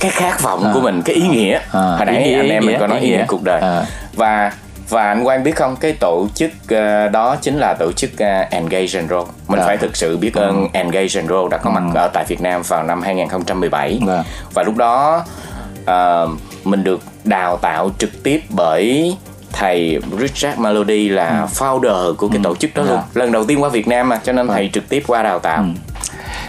cái 0.00 0.10
khát 0.10 0.42
vọng 0.42 0.64
à. 0.64 0.70
của 0.74 0.80
mình, 0.80 1.02
cái 1.02 1.16
ý 1.16 1.28
nghĩa. 1.28 1.58
À. 1.72 1.80
Hồi 1.80 2.06
nãy 2.06 2.34
anh 2.34 2.48
em 2.48 2.66
mình 2.66 2.76
có 2.80 2.86
nói 2.86 3.00
ý 3.00 3.10
nghĩa, 3.10 3.16
nghĩa 3.16 3.24
cuộc 3.28 3.42
đời. 3.42 3.60
À. 3.60 3.84
Và 4.14 4.52
và 4.88 5.08
anh 5.08 5.24
Quang 5.24 5.42
biết 5.42 5.56
không 5.56 5.76
cái 5.76 5.92
tổ 6.00 6.26
chức 6.34 6.50
uh, 6.64 7.12
đó 7.12 7.36
chính 7.40 7.58
là 7.58 7.74
tổ 7.78 7.92
chức 7.92 8.10
uh, 8.12 8.50
Engage 8.50 8.98
and 8.98 9.10
Grow 9.10 9.24
mình 9.48 9.60
à. 9.60 9.66
phải 9.66 9.76
thực 9.76 9.96
sự 9.96 10.16
biết 10.16 10.34
ơn 10.34 10.60
ừ. 10.60 10.68
Engage 10.72 11.08
and 11.14 11.30
Grow 11.30 11.48
đã 11.48 11.58
có 11.58 11.70
mặt 11.70 11.82
ừ. 11.94 11.98
ở 11.98 12.08
tại 12.08 12.24
Việt 12.28 12.40
Nam 12.40 12.62
vào 12.62 12.82
năm 12.82 13.02
2017 13.02 14.00
à. 14.08 14.24
và 14.54 14.62
lúc 14.62 14.76
đó 14.76 15.24
uh, 15.80 16.30
mình 16.64 16.84
được 16.84 17.00
đào 17.24 17.56
tạo 17.56 17.90
trực 17.98 18.22
tiếp 18.22 18.40
bởi 18.48 19.16
thầy 19.52 20.00
Richard 20.20 20.58
Melody 20.58 21.08
là 21.08 21.40
ừ. 21.40 21.46
founder 21.54 22.14
của 22.14 22.28
cái 22.28 22.38
ừ. 22.38 22.42
tổ 22.44 22.56
chức 22.56 22.74
đó 22.74 22.82
luôn 22.82 22.96
à. 22.96 23.02
lần 23.14 23.32
đầu 23.32 23.44
tiên 23.44 23.62
qua 23.62 23.68
Việt 23.68 23.88
Nam 23.88 24.08
mà 24.08 24.20
cho 24.24 24.32
nên 24.32 24.48
thầy 24.48 24.70
trực 24.72 24.88
tiếp 24.88 25.02
qua 25.06 25.22
đào 25.22 25.38
tạo 25.38 25.62
ừ. 25.62 25.68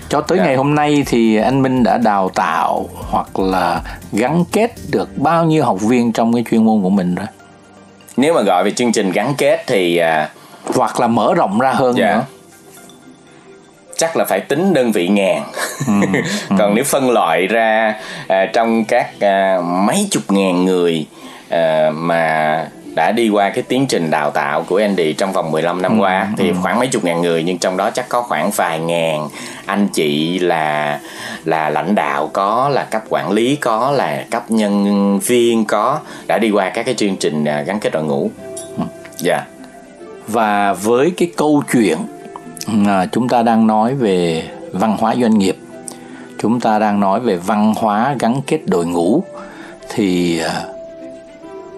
cho 0.09 0.21
tới 0.21 0.37
yeah. 0.37 0.45
Dạ. 0.45 0.49
ngày 0.49 0.57
hôm 0.57 0.75
nay 0.75 1.03
thì 1.05 1.37
anh 1.37 1.61
Minh 1.61 1.83
đã 1.83 1.97
đào 1.97 2.29
tạo 2.35 2.89
hoặc 3.09 3.39
là 3.39 3.81
gắn 4.11 4.43
kết 4.51 4.71
được 4.91 5.17
bao 5.17 5.45
nhiêu 5.45 5.63
học 5.65 5.81
viên 5.81 6.11
trong 6.11 6.33
cái 6.33 6.43
chuyên 6.51 6.65
môn 6.65 6.81
của 6.81 6.89
mình 6.89 7.15
rồi 7.15 7.27
nếu 8.17 8.33
mà 8.33 8.41
gọi 8.41 8.63
về 8.63 8.71
chương 8.71 8.91
trình 8.91 9.11
gắn 9.11 9.33
kết 9.37 9.63
thì 9.67 9.97
à, 9.97 10.29
hoặc 10.65 10.99
là 10.99 11.07
mở 11.07 11.33
rộng 11.35 11.59
ra 11.59 11.71
hơn 11.71 11.97
dạ. 11.97 12.15
nữa 12.15 12.23
chắc 13.97 14.17
là 14.17 14.25
phải 14.25 14.39
tính 14.39 14.73
đơn 14.73 14.91
vị 14.91 15.07
ngàn 15.07 15.43
ừ, 15.87 15.93
ừ. 16.49 16.55
còn 16.57 16.75
nếu 16.75 16.83
phân 16.83 17.09
loại 17.09 17.47
ra 17.47 17.95
à, 18.27 18.45
trong 18.53 18.85
các 18.85 19.19
à, 19.19 19.57
mấy 19.63 20.07
chục 20.11 20.23
ngàn 20.29 20.65
người 20.65 21.05
à, 21.49 21.91
mà 21.93 22.65
đã 22.97 23.11
đi 23.11 23.29
qua 23.29 23.49
cái 23.49 23.63
tiến 23.63 23.87
trình 23.87 24.09
đào 24.09 24.31
tạo 24.31 24.63
của 24.63 24.77
Andy 24.77 25.13
trong 25.13 25.33
vòng 25.33 25.51
15 25.51 25.81
năm 25.81 25.99
ừ, 25.99 26.01
qua 26.01 26.27
thì 26.37 26.49
ừ. 26.49 26.55
khoảng 26.61 26.79
mấy 26.79 26.87
chục 26.87 27.03
ngàn 27.03 27.21
người 27.21 27.43
nhưng 27.43 27.57
trong 27.57 27.77
đó 27.77 27.89
chắc 27.89 28.09
có 28.09 28.21
khoảng 28.21 28.51
vài 28.51 28.79
ngàn 28.79 29.29
anh 29.65 29.87
chị 29.87 30.39
là 30.39 30.99
là 31.45 31.69
lãnh 31.69 31.95
đạo 31.95 32.29
có 32.33 32.69
là 32.69 32.83
cấp 32.83 33.03
quản 33.09 33.31
lý 33.31 33.55
có 33.55 33.91
là 33.91 34.25
cấp 34.31 34.51
nhân 34.51 35.19
viên 35.19 35.65
có 35.65 35.99
đã 36.27 36.37
đi 36.37 36.51
qua 36.51 36.69
các 36.69 36.83
cái 36.83 36.95
chương 36.95 37.15
trình 37.15 37.45
à, 37.45 37.61
gắn 37.61 37.79
kết 37.79 37.89
đội 37.93 38.03
ngũ. 38.03 38.31
Ừ. 38.77 38.83
Dạ. 39.17 39.35
Yeah. 39.35 39.47
Và 40.27 40.73
với 40.73 41.13
cái 41.17 41.31
câu 41.37 41.63
chuyện 41.73 41.97
à, 42.87 43.05
chúng 43.11 43.29
ta 43.29 43.43
đang 43.43 43.67
nói 43.67 43.95
về 43.95 44.43
văn 44.71 44.97
hóa 44.99 45.15
doanh 45.21 45.37
nghiệp, 45.37 45.57
chúng 46.39 46.59
ta 46.59 46.79
đang 46.79 46.99
nói 46.99 47.19
về 47.19 47.35
văn 47.35 47.73
hóa 47.77 48.15
gắn 48.19 48.41
kết 48.47 48.59
đội 48.65 48.85
ngũ 48.85 49.23
thì 49.89 50.39
à, 50.39 50.63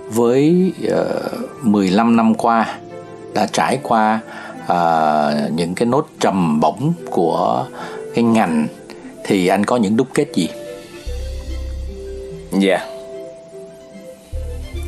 với 0.09 0.73
ờ, 0.89 1.21
uh, 1.45 1.65
15 1.65 2.15
năm 2.15 2.35
qua 2.35 2.75
đã 3.33 3.47
trải 3.51 3.79
qua 3.83 4.19
uh, 4.63 5.51
những 5.51 5.75
cái 5.75 5.85
nốt 5.85 6.07
trầm 6.19 6.59
bổng 6.59 6.93
của 7.11 7.65
cái 8.15 8.23
ngành 8.23 8.67
thì 9.23 9.47
anh 9.47 9.65
có 9.65 9.77
những 9.77 9.97
đúc 9.97 10.07
kết 10.13 10.27
gì? 10.33 10.49
Dạ. 12.51 12.69
Yeah. 12.69 12.81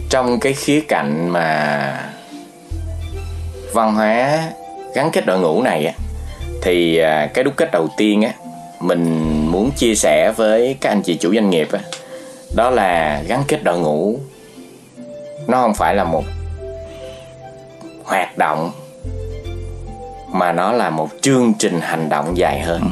Trong 0.09 0.39
cái 0.39 0.53
khía 0.53 0.81
cạnh 0.81 1.29
mà 1.29 2.11
văn 3.73 3.95
hóa 3.95 4.43
gắn 4.95 5.11
kết 5.11 5.25
đội 5.25 5.39
ngũ 5.39 5.61
này 5.61 5.85
á 5.85 5.93
thì 6.61 6.97
ờ, 6.97 7.27
cái 7.33 7.43
đúc 7.43 7.53
kết 7.57 7.69
đầu 7.71 7.87
tiên 7.97 8.21
á 8.21 8.33
mình 8.79 9.29
muốn 9.51 9.71
chia 9.71 9.95
sẻ 9.95 10.33
với 10.37 10.77
các 10.81 10.89
anh 10.89 11.01
chị 11.01 11.17
chủ 11.17 11.33
doanh 11.33 11.49
nghiệp 11.49 11.67
á 11.71 11.79
đó 12.55 12.69
là 12.69 13.21
gắn 13.27 13.43
kết 13.47 13.63
đội 13.63 13.79
ngũ 13.79 14.19
nó 15.47 15.61
không 15.61 15.73
phải 15.73 15.95
là 15.95 16.03
một 16.03 16.23
hoạt 18.03 18.37
động 18.37 18.71
mà 20.33 20.51
nó 20.51 20.71
là 20.71 20.89
một 20.89 21.09
chương 21.21 21.53
trình 21.59 21.81
hành 21.81 22.09
động 22.09 22.37
dài 22.37 22.59
hơn. 22.59 22.81
Ừ. 22.81 22.87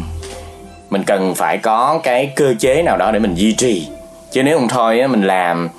mình 0.90 1.04
cần 1.04 1.36
phải 1.36 1.58
có 1.58 2.00
cái 2.04 2.34
cơ 2.36 2.54
chế 2.60 2.84
nào 2.84 2.98
đó 2.98 3.12
để 3.12 3.20
mình 3.20 3.36
duy 3.36 3.54
trì. 3.54 3.88
Chứ 4.32 4.44
nếu 4.44 4.58
không 4.58 4.68
thôi 4.68 5.00
á 5.00 5.08
mình 5.08 5.24
làm 5.24 5.70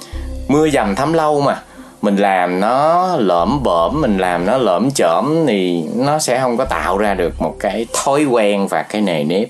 mưa 0.49 0.69
dầm 0.69 0.95
thấm 0.95 1.13
lâu 1.13 1.41
mà. 1.41 1.63
Mình 2.03 2.17
làm 2.17 2.61
nó 2.61 3.09
lởm 3.17 3.63
bởm 3.63 4.01
mình 4.01 4.19
làm 4.19 4.47
nó 4.47 4.59
lởm 4.59 4.91
chởm 4.91 5.45
thì 5.47 5.85
nó 5.95 6.19
sẽ 6.19 6.41
không 6.41 6.57
có 6.57 6.65
tạo 6.65 6.99
ra 6.99 7.15
được 7.15 7.43
một 7.43 7.57
cái 7.61 7.87
thói 7.93 8.25
quen 8.25 8.69
và 8.69 8.83
cái 8.83 9.03
nề 9.03 9.25
nếp 9.25 9.49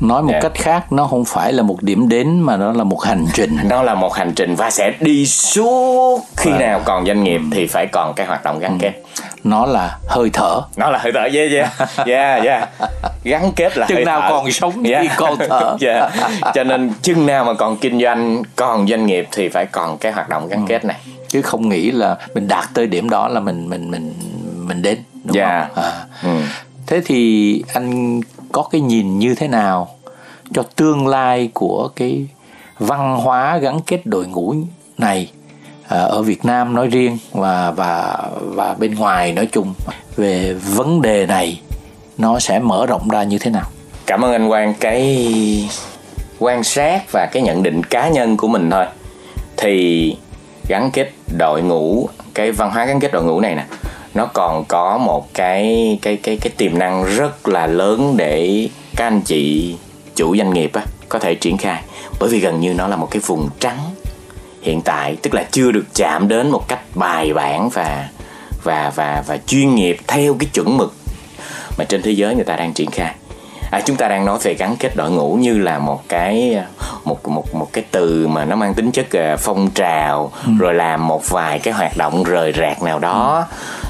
nói 0.00 0.22
một 0.22 0.30
yeah. 0.30 0.42
Dạ. 0.42 0.48
cách 0.48 0.58
khác 0.58 0.92
nó 0.92 1.06
không 1.06 1.24
phải 1.24 1.52
là 1.52 1.62
một 1.62 1.82
điểm 1.82 2.08
đến 2.08 2.40
mà 2.40 2.56
nó 2.56 2.72
là 2.72 2.84
một 2.84 3.02
hành 3.02 3.26
trình 3.34 3.56
nó 3.68 3.82
là 3.82 3.94
một 3.94 4.14
hành 4.14 4.32
trình 4.36 4.54
và 4.54 4.70
sẽ 4.70 4.92
đi 5.00 5.26
suốt 5.26 6.20
khi 6.36 6.50
à. 6.50 6.58
nào 6.58 6.80
còn 6.84 7.06
doanh 7.06 7.24
nghiệp 7.24 7.40
thì 7.52 7.66
phải 7.66 7.86
còn 7.86 8.14
cái 8.14 8.26
hoạt 8.26 8.44
động 8.44 8.58
gắn 8.58 8.72
ừ. 8.72 8.76
kết 8.80 8.92
nó 9.44 9.66
là 9.66 9.98
hơi 10.08 10.30
thở 10.32 10.62
nó 10.76 10.90
là 10.90 10.98
hơi 10.98 11.12
thở 11.12 11.28
yeah 11.34 11.52
yeah 11.52 11.68
yeah 12.06 12.44
yeah 12.44 12.68
gắn 13.24 13.52
kết 13.56 13.78
là 13.78 13.86
chừng 13.86 13.96
hơi 13.96 14.04
nào 14.04 14.20
thở. 14.20 14.28
còn 14.30 14.52
sống 14.52 14.82
yeah. 14.84 15.02
thì 15.02 15.08
còn 15.16 15.38
thở 15.48 15.76
yeah. 15.86 16.12
cho 16.54 16.64
nên 16.64 16.92
chừng 17.02 17.26
nào 17.26 17.44
mà 17.44 17.54
còn 17.54 17.76
kinh 17.76 18.00
doanh 18.00 18.42
còn 18.56 18.88
doanh 18.88 19.06
nghiệp 19.06 19.28
thì 19.32 19.48
phải 19.48 19.66
còn 19.66 19.98
cái 19.98 20.12
hoạt 20.12 20.28
động 20.28 20.48
gắn 20.48 20.60
ừ. 20.60 20.64
kết 20.68 20.84
này 20.84 20.96
chứ 21.28 21.42
không 21.42 21.68
nghĩ 21.68 21.90
là 21.90 22.16
mình 22.34 22.48
đạt 22.48 22.64
tới 22.74 22.86
điểm 22.86 23.10
đó 23.10 23.28
là 23.28 23.40
mình 23.40 23.68
mình 23.68 23.90
mình 23.90 24.14
mình 24.66 24.82
đến 24.82 24.98
đúng 25.24 25.36
yeah. 25.36 25.74
không 25.74 25.84
à. 25.84 25.92
ừ. 26.22 26.30
thế 26.86 27.00
thì 27.04 27.64
anh 27.74 28.20
có 28.52 28.62
cái 28.62 28.80
nhìn 28.80 29.18
như 29.18 29.34
thế 29.34 29.48
nào 29.48 29.88
cho 30.54 30.62
tương 30.62 31.06
lai 31.06 31.50
của 31.54 31.88
cái 31.96 32.26
văn 32.78 33.16
hóa 33.16 33.58
gắn 33.58 33.80
kết 33.86 34.06
đội 34.06 34.26
ngũ 34.26 34.54
này 34.98 35.30
à, 35.88 35.98
ở 35.98 36.22
Việt 36.22 36.44
Nam 36.44 36.74
nói 36.74 36.86
riêng 36.86 37.18
và 37.32 37.70
và 37.70 38.18
và 38.40 38.74
bên 38.74 38.94
ngoài 38.94 39.32
nói 39.32 39.48
chung. 39.52 39.74
Về 40.16 40.54
vấn 40.54 41.02
đề 41.02 41.26
này, 41.26 41.60
nó 42.18 42.38
sẽ 42.38 42.58
mở 42.58 42.86
rộng 42.86 43.08
ra 43.08 43.22
như 43.22 43.38
thế 43.38 43.50
nào? 43.50 43.66
Cảm 44.06 44.24
ơn 44.24 44.32
anh 44.32 44.48
Quang. 44.48 44.74
Cái 44.80 45.70
quan 46.38 46.64
sát 46.64 47.02
và 47.12 47.28
cái 47.32 47.42
nhận 47.42 47.62
định 47.62 47.82
cá 47.84 48.08
nhân 48.08 48.36
của 48.36 48.48
mình 48.48 48.70
thôi. 48.70 48.86
Thì 49.56 50.16
gắn 50.68 50.90
kết 50.92 51.10
đội 51.38 51.62
ngũ, 51.62 52.08
cái 52.34 52.52
văn 52.52 52.70
hóa 52.70 52.84
gắn 52.84 53.00
kết 53.00 53.12
đội 53.12 53.24
ngũ 53.24 53.40
này 53.40 53.54
nè 53.54 53.64
nó 54.14 54.26
còn 54.26 54.64
có 54.64 54.98
một 54.98 55.34
cái 55.34 55.98
cái 56.02 56.16
cái 56.16 56.36
cái 56.36 56.52
tiềm 56.56 56.78
năng 56.78 57.04
rất 57.04 57.48
là 57.48 57.66
lớn 57.66 58.14
để 58.16 58.68
các 58.96 59.06
anh 59.06 59.20
chị 59.20 59.76
chủ 60.16 60.36
doanh 60.36 60.54
nghiệp 60.54 60.70
á, 60.74 60.82
có 61.08 61.18
thể 61.18 61.34
triển 61.34 61.56
khai. 61.56 61.82
Bởi 62.20 62.28
vì 62.28 62.40
gần 62.40 62.60
như 62.60 62.74
nó 62.74 62.88
là 62.88 62.96
một 62.96 63.08
cái 63.10 63.22
vùng 63.26 63.48
trắng 63.60 63.78
hiện 64.62 64.82
tại, 64.82 65.16
tức 65.22 65.34
là 65.34 65.44
chưa 65.50 65.72
được 65.72 65.84
chạm 65.94 66.28
đến 66.28 66.50
một 66.50 66.68
cách 66.68 66.80
bài 66.94 67.32
bản 67.34 67.68
và 67.68 68.08
và 68.64 68.92
và 68.96 69.22
và 69.26 69.38
chuyên 69.46 69.74
nghiệp 69.74 69.96
theo 70.06 70.36
cái 70.38 70.48
chuẩn 70.52 70.76
mực 70.76 70.94
mà 71.78 71.84
trên 71.84 72.02
thế 72.02 72.10
giới 72.10 72.34
người 72.34 72.44
ta 72.44 72.56
đang 72.56 72.72
triển 72.72 72.90
khai 72.90 73.14
à, 73.70 73.80
chúng 73.84 73.96
ta 73.96 74.08
đang 74.08 74.24
nói 74.24 74.38
về 74.42 74.54
gắn 74.54 74.76
kết 74.76 74.96
đội 74.96 75.10
ngũ 75.10 75.34
như 75.34 75.58
là 75.58 75.78
một 75.78 76.08
cái 76.08 76.56
một 77.04 77.28
một 77.28 77.54
một 77.54 77.72
cái 77.72 77.84
từ 77.90 78.26
mà 78.26 78.44
nó 78.44 78.56
mang 78.56 78.74
tính 78.74 78.90
chất 78.92 79.16
à, 79.16 79.36
phong 79.36 79.70
trào 79.70 80.32
ừ. 80.46 80.52
rồi 80.58 80.74
làm 80.74 81.08
một 81.08 81.28
vài 81.28 81.58
cái 81.58 81.74
hoạt 81.74 81.96
động 81.96 82.22
rời 82.22 82.52
rạc 82.52 82.82
nào 82.82 82.98
đó 82.98 83.46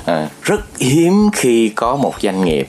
à, 0.06 0.28
rất 0.42 0.60
hiếm 0.78 1.30
khi 1.32 1.68
có 1.68 1.96
một 1.96 2.14
doanh 2.20 2.44
nghiệp 2.44 2.68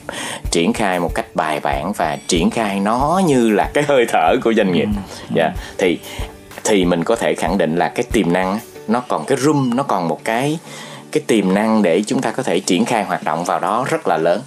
triển 0.50 0.72
khai 0.72 1.00
một 1.00 1.14
cách 1.14 1.26
bài 1.34 1.60
bản 1.62 1.92
và 1.96 2.18
triển 2.28 2.50
khai 2.50 2.80
nó 2.80 3.20
như 3.26 3.50
là 3.50 3.70
cái 3.74 3.84
hơi 3.88 4.06
thở 4.08 4.36
của 4.44 4.54
doanh 4.54 4.72
nghiệp 4.72 4.88
ừ. 4.94 5.36
yeah. 5.36 5.52
Dạ, 5.56 5.62
thì 5.78 5.98
thì 6.64 6.84
mình 6.84 7.04
có 7.04 7.16
thể 7.16 7.34
khẳng 7.34 7.58
định 7.58 7.76
là 7.76 7.88
cái 7.88 8.04
tiềm 8.12 8.32
năng 8.32 8.58
nó 8.88 9.02
còn 9.08 9.24
cái 9.24 9.38
room 9.38 9.76
nó 9.76 9.82
còn 9.82 10.08
một 10.08 10.24
cái 10.24 10.58
cái 11.12 11.22
tiềm 11.26 11.54
năng 11.54 11.82
để 11.82 12.02
chúng 12.06 12.20
ta 12.22 12.30
có 12.30 12.42
thể 12.42 12.60
triển 12.60 12.84
khai 12.84 13.04
hoạt 13.04 13.24
động 13.24 13.44
vào 13.44 13.60
đó 13.60 13.86
rất 13.90 14.08
là 14.08 14.16
lớn 14.16 14.40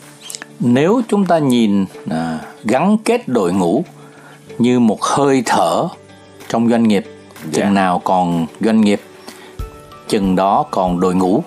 nếu 0.60 1.02
chúng 1.10 1.26
ta 1.26 1.38
nhìn 1.38 1.86
à, 2.10 2.40
gắn 2.64 2.98
kết 2.98 3.28
đội 3.28 3.54
ngũ 3.54 3.84
như 4.58 4.80
một 4.80 5.04
hơi 5.04 5.44
thở 5.46 5.88
trong 6.50 6.70
doanh 6.70 6.84
nghiệp 6.84 7.06
chừng 7.42 7.64
yeah. 7.64 7.68
Dạ. 7.68 7.70
nào 7.70 8.02
còn 8.04 8.46
doanh 8.62 8.82
nghiệp 8.82 9.02
chừng 10.08 10.36
đó 10.36 10.66
còn 10.72 11.00
đội 11.00 11.16
ngũ 11.16 11.44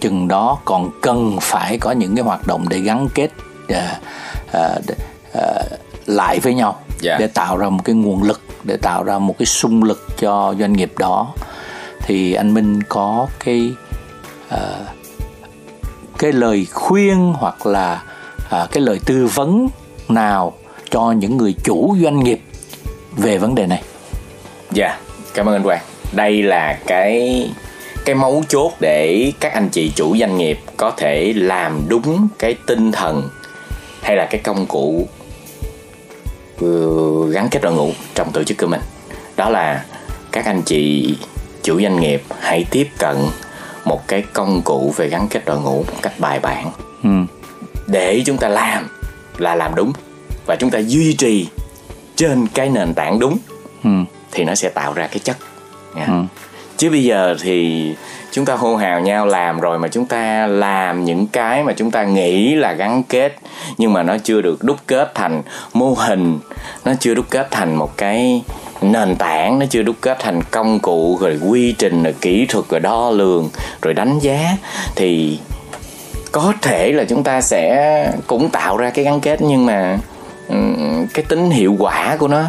chừng 0.00 0.28
đó 0.28 0.58
còn 0.64 0.90
cần 1.02 1.38
phải 1.40 1.78
có 1.78 1.90
những 1.90 2.16
cái 2.16 2.24
hoạt 2.24 2.46
động 2.46 2.64
để 2.68 2.80
gắn 2.80 3.08
kết 3.14 3.30
uh, 3.72 3.76
uh, 4.48 4.84
uh, 5.38 5.78
lại 6.06 6.40
với 6.40 6.54
nhau 6.54 6.76
yeah. 6.88 7.00
Dạ. 7.00 7.16
để 7.18 7.26
tạo 7.26 7.56
ra 7.56 7.68
một 7.68 7.84
cái 7.84 7.94
nguồn 7.94 8.22
lực 8.22 8.40
để 8.64 8.76
tạo 8.76 9.04
ra 9.04 9.18
một 9.18 9.38
cái 9.38 9.46
sung 9.46 9.82
lực 9.82 10.06
cho 10.18 10.54
doanh 10.58 10.72
nghiệp 10.72 10.92
đó 10.98 11.34
thì 12.00 12.32
anh 12.32 12.54
Minh 12.54 12.82
có 12.82 13.26
cái 13.44 13.72
uh, 14.54 14.58
cái 16.18 16.32
lời 16.32 16.66
khuyên 16.72 17.34
hoặc 17.38 17.66
là 17.66 18.02
uh, 18.54 18.70
cái 18.70 18.82
lời 18.82 19.00
tư 19.06 19.26
vấn 19.26 19.68
nào 20.08 20.52
cho 20.90 21.12
những 21.12 21.36
người 21.36 21.54
chủ 21.64 21.96
doanh 22.02 22.24
nghiệp 22.24 22.40
về 23.16 23.38
vấn 23.38 23.54
đề 23.54 23.66
này? 23.66 23.82
Dạ, 24.70 24.86
yeah, 24.86 25.00
cảm 25.34 25.48
ơn 25.48 25.54
anh 25.54 25.62
Quang. 25.62 25.82
Đây 26.12 26.42
là 26.42 26.78
cái 26.86 27.50
cái 28.08 28.14
mấu 28.14 28.44
chốt 28.48 28.72
để 28.80 29.32
các 29.40 29.52
anh 29.52 29.68
chị 29.68 29.92
chủ 29.94 30.16
doanh 30.16 30.38
nghiệp 30.38 30.58
có 30.76 30.90
thể 30.90 31.32
làm 31.36 31.82
đúng 31.88 32.28
cái 32.38 32.56
tinh 32.66 32.92
thần 32.92 33.28
hay 34.02 34.16
là 34.16 34.26
cái 34.30 34.40
công 34.44 34.66
cụ 34.66 35.08
gắn 37.30 37.48
kết 37.50 37.62
đội 37.62 37.72
ngũ 37.72 37.90
trong 38.14 38.32
tổ 38.32 38.44
chức 38.44 38.58
của 38.58 38.66
mình 38.66 38.80
đó 39.36 39.50
là 39.50 39.84
các 40.32 40.44
anh 40.44 40.62
chị 40.62 41.14
chủ 41.62 41.80
doanh 41.80 42.00
nghiệp 42.00 42.22
hãy 42.40 42.66
tiếp 42.70 42.88
cận 42.98 43.16
một 43.84 44.08
cái 44.08 44.24
công 44.32 44.62
cụ 44.62 44.92
về 44.96 45.08
gắn 45.08 45.28
kết 45.30 45.44
đội 45.44 45.60
ngũ 45.60 45.76
một 45.76 45.98
cách 46.02 46.12
bài 46.18 46.40
bản 46.40 46.70
ừ. 47.02 47.10
Để 47.88 48.22
chúng 48.26 48.36
ta 48.36 48.48
làm 48.48 48.88
là 49.38 49.54
làm 49.54 49.74
đúng 49.74 49.92
và 50.46 50.56
chúng 50.56 50.70
ta 50.70 50.78
duy 50.78 51.12
trì 51.12 51.48
trên 52.16 52.46
cái 52.54 52.68
nền 52.68 52.94
tảng 52.94 53.18
đúng 53.18 53.38
ừ. 53.84 53.90
thì 54.32 54.44
nó 54.44 54.54
sẽ 54.54 54.68
tạo 54.68 54.92
ra 54.92 55.06
cái 55.06 55.18
chất 55.18 55.36
yeah. 55.96 56.08
ừ. 56.08 56.14
chứ 56.76 56.90
bây 56.90 57.04
giờ 57.04 57.36
thì 57.40 57.94
chúng 58.30 58.44
ta 58.44 58.54
hô 58.54 58.76
hào 58.76 59.00
nhau 59.00 59.26
làm 59.26 59.60
rồi 59.60 59.78
mà 59.78 59.88
chúng 59.88 60.06
ta 60.06 60.46
làm 60.46 61.04
những 61.04 61.26
cái 61.26 61.64
mà 61.64 61.72
chúng 61.76 61.90
ta 61.90 62.04
nghĩ 62.04 62.54
là 62.54 62.72
gắn 62.72 63.02
kết 63.02 63.36
nhưng 63.78 63.92
mà 63.92 64.02
nó 64.02 64.16
chưa 64.24 64.40
được 64.40 64.64
đúc 64.64 64.76
kết 64.86 65.12
thành 65.14 65.42
mô 65.72 65.94
hình 65.94 66.38
nó 66.84 66.92
chưa 67.00 67.14
đúc 67.14 67.26
kết 67.30 67.48
thành 67.50 67.74
một 67.74 67.96
cái 67.96 68.42
nền 68.80 69.16
tảng 69.16 69.58
nó 69.58 69.66
chưa 69.70 69.82
đúc 69.82 69.96
kết 70.00 70.18
thành 70.20 70.42
công 70.50 70.78
cụ 70.78 71.18
rồi 71.20 71.38
quy 71.48 71.72
trình 71.72 72.02
rồi 72.02 72.14
kỹ 72.20 72.46
thuật 72.46 72.64
rồi 72.68 72.80
đo 72.80 73.10
lường 73.10 73.50
rồi 73.82 73.94
đánh 73.94 74.18
giá 74.18 74.56
thì 74.94 75.38
có 76.32 76.52
thể 76.62 76.92
là 76.92 77.04
chúng 77.04 77.22
ta 77.22 77.40
sẽ 77.40 78.12
cũng 78.26 78.50
tạo 78.50 78.76
ra 78.76 78.90
cái 78.90 79.04
gắn 79.04 79.20
kết 79.20 79.42
nhưng 79.42 79.66
mà 79.66 79.98
cái 81.14 81.24
tính 81.28 81.50
hiệu 81.50 81.76
quả 81.78 82.16
của 82.16 82.28
nó 82.28 82.44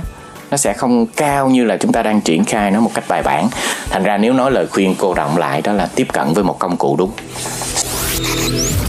nó 0.52 0.58
sẽ 0.58 0.74
không 0.74 1.06
cao 1.08 1.50
như 1.50 1.66
là 1.66 1.78
chúng 1.78 1.92
ta 1.92 2.04
đang 2.04 2.22
triển 2.22 2.46
khai 2.46 2.72
nó 2.72 2.80
một 2.80 2.92
cách 2.94 3.04
bài 3.08 3.22
bản 3.24 3.50
thành 3.90 4.04
ra 4.04 4.18
nếu 4.18 4.34
nói 4.34 4.52
lời 4.52 4.68
khuyên 4.68 4.96
cô 5.00 5.14
động 5.14 5.38
lại 5.38 5.62
đó 5.62 5.74
là 5.74 5.90
tiếp 5.96 6.08
cận 6.14 6.34
với 6.34 6.44
một 6.44 6.60
công 6.60 6.78
cụ 6.78 6.96
đúng 7.00 7.12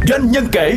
doanh 0.09 0.31
nhân 0.31 0.49
kể 0.53 0.73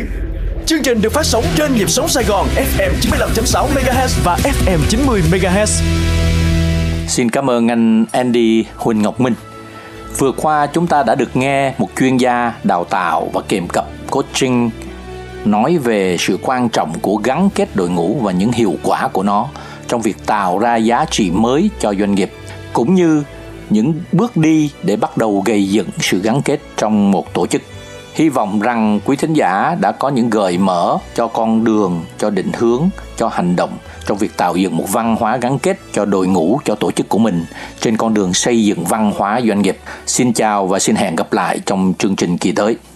Chương 0.66 0.82
trình 0.82 1.02
được 1.02 1.12
phát 1.12 1.26
sóng 1.26 1.44
trên 1.56 1.74
nhịp 1.74 1.90
sống 1.90 2.08
Sài 2.08 2.24
Gòn 2.24 2.46
FM 2.56 2.90
95.6 3.00 3.66
MHz 3.74 4.24
và 4.24 4.36
FM 4.42 4.78
90 4.88 5.22
MHz. 5.30 5.82
Xin 7.08 7.30
cảm 7.30 7.50
ơn 7.50 7.68
anh 7.68 8.04
Andy 8.12 8.64
Huỳnh 8.76 9.02
Ngọc 9.02 9.20
Minh. 9.20 9.34
Vừa 10.18 10.32
qua 10.32 10.66
chúng 10.66 10.86
ta 10.86 11.02
đã 11.02 11.14
được 11.14 11.36
nghe 11.36 11.74
một 11.78 11.88
chuyên 11.98 12.16
gia 12.16 12.52
đào 12.64 12.84
tạo 12.84 13.30
và 13.32 13.40
kèm 13.48 13.68
cập 13.68 13.86
coaching 14.14 14.70
nói 15.44 15.78
về 15.78 16.16
sự 16.18 16.38
quan 16.42 16.68
trọng 16.68 16.92
của 17.02 17.16
gắn 17.16 17.48
kết 17.54 17.76
đội 17.76 17.90
ngũ 17.90 18.18
và 18.22 18.32
những 18.32 18.52
hiệu 18.52 18.74
quả 18.82 19.08
của 19.08 19.22
nó 19.22 19.48
trong 19.88 20.02
việc 20.02 20.26
tạo 20.26 20.58
ra 20.58 20.76
giá 20.76 21.04
trị 21.10 21.30
mới 21.30 21.70
cho 21.80 21.94
doanh 21.94 22.14
nghiệp, 22.14 22.32
cũng 22.72 22.94
như 22.94 23.22
những 23.70 23.94
bước 24.12 24.36
đi 24.36 24.70
để 24.82 24.96
bắt 24.96 25.16
đầu 25.16 25.42
gây 25.46 25.68
dựng 25.68 25.88
sự 26.00 26.20
gắn 26.20 26.42
kết 26.42 26.60
trong 26.76 27.10
một 27.10 27.34
tổ 27.34 27.46
chức. 27.46 27.62
Hy 28.14 28.28
vọng 28.28 28.60
rằng 28.60 29.00
quý 29.04 29.16
thính 29.16 29.34
giả 29.34 29.76
đã 29.80 29.92
có 29.92 30.08
những 30.08 30.30
gợi 30.30 30.58
mở 30.58 30.98
cho 31.14 31.28
con 31.28 31.64
đường, 31.64 32.04
cho 32.18 32.30
định 32.30 32.52
hướng, 32.52 32.88
cho 33.16 33.28
hành 33.28 33.56
động 33.56 33.78
trong 34.06 34.18
việc 34.18 34.36
tạo 34.36 34.56
dựng 34.56 34.76
một 34.76 34.92
văn 34.92 35.16
hóa 35.20 35.36
gắn 35.36 35.58
kết 35.58 35.78
cho 35.92 36.04
đội 36.04 36.26
ngũ, 36.26 36.60
cho 36.64 36.74
tổ 36.74 36.90
chức 36.90 37.08
của 37.08 37.18
mình 37.18 37.44
trên 37.80 37.96
con 37.96 38.14
đường 38.14 38.34
xây 38.34 38.64
dựng 38.64 38.84
văn 38.84 39.12
hóa 39.16 39.40
doanh 39.48 39.62
nghiệp. 39.62 39.78
Xin 40.06 40.32
chào 40.32 40.66
và 40.66 40.78
xin 40.78 40.96
hẹn 40.96 41.16
gặp 41.16 41.32
lại 41.32 41.60
trong 41.66 41.94
chương 41.98 42.16
trình 42.16 42.38
kỳ 42.38 42.52
tới 42.52 42.76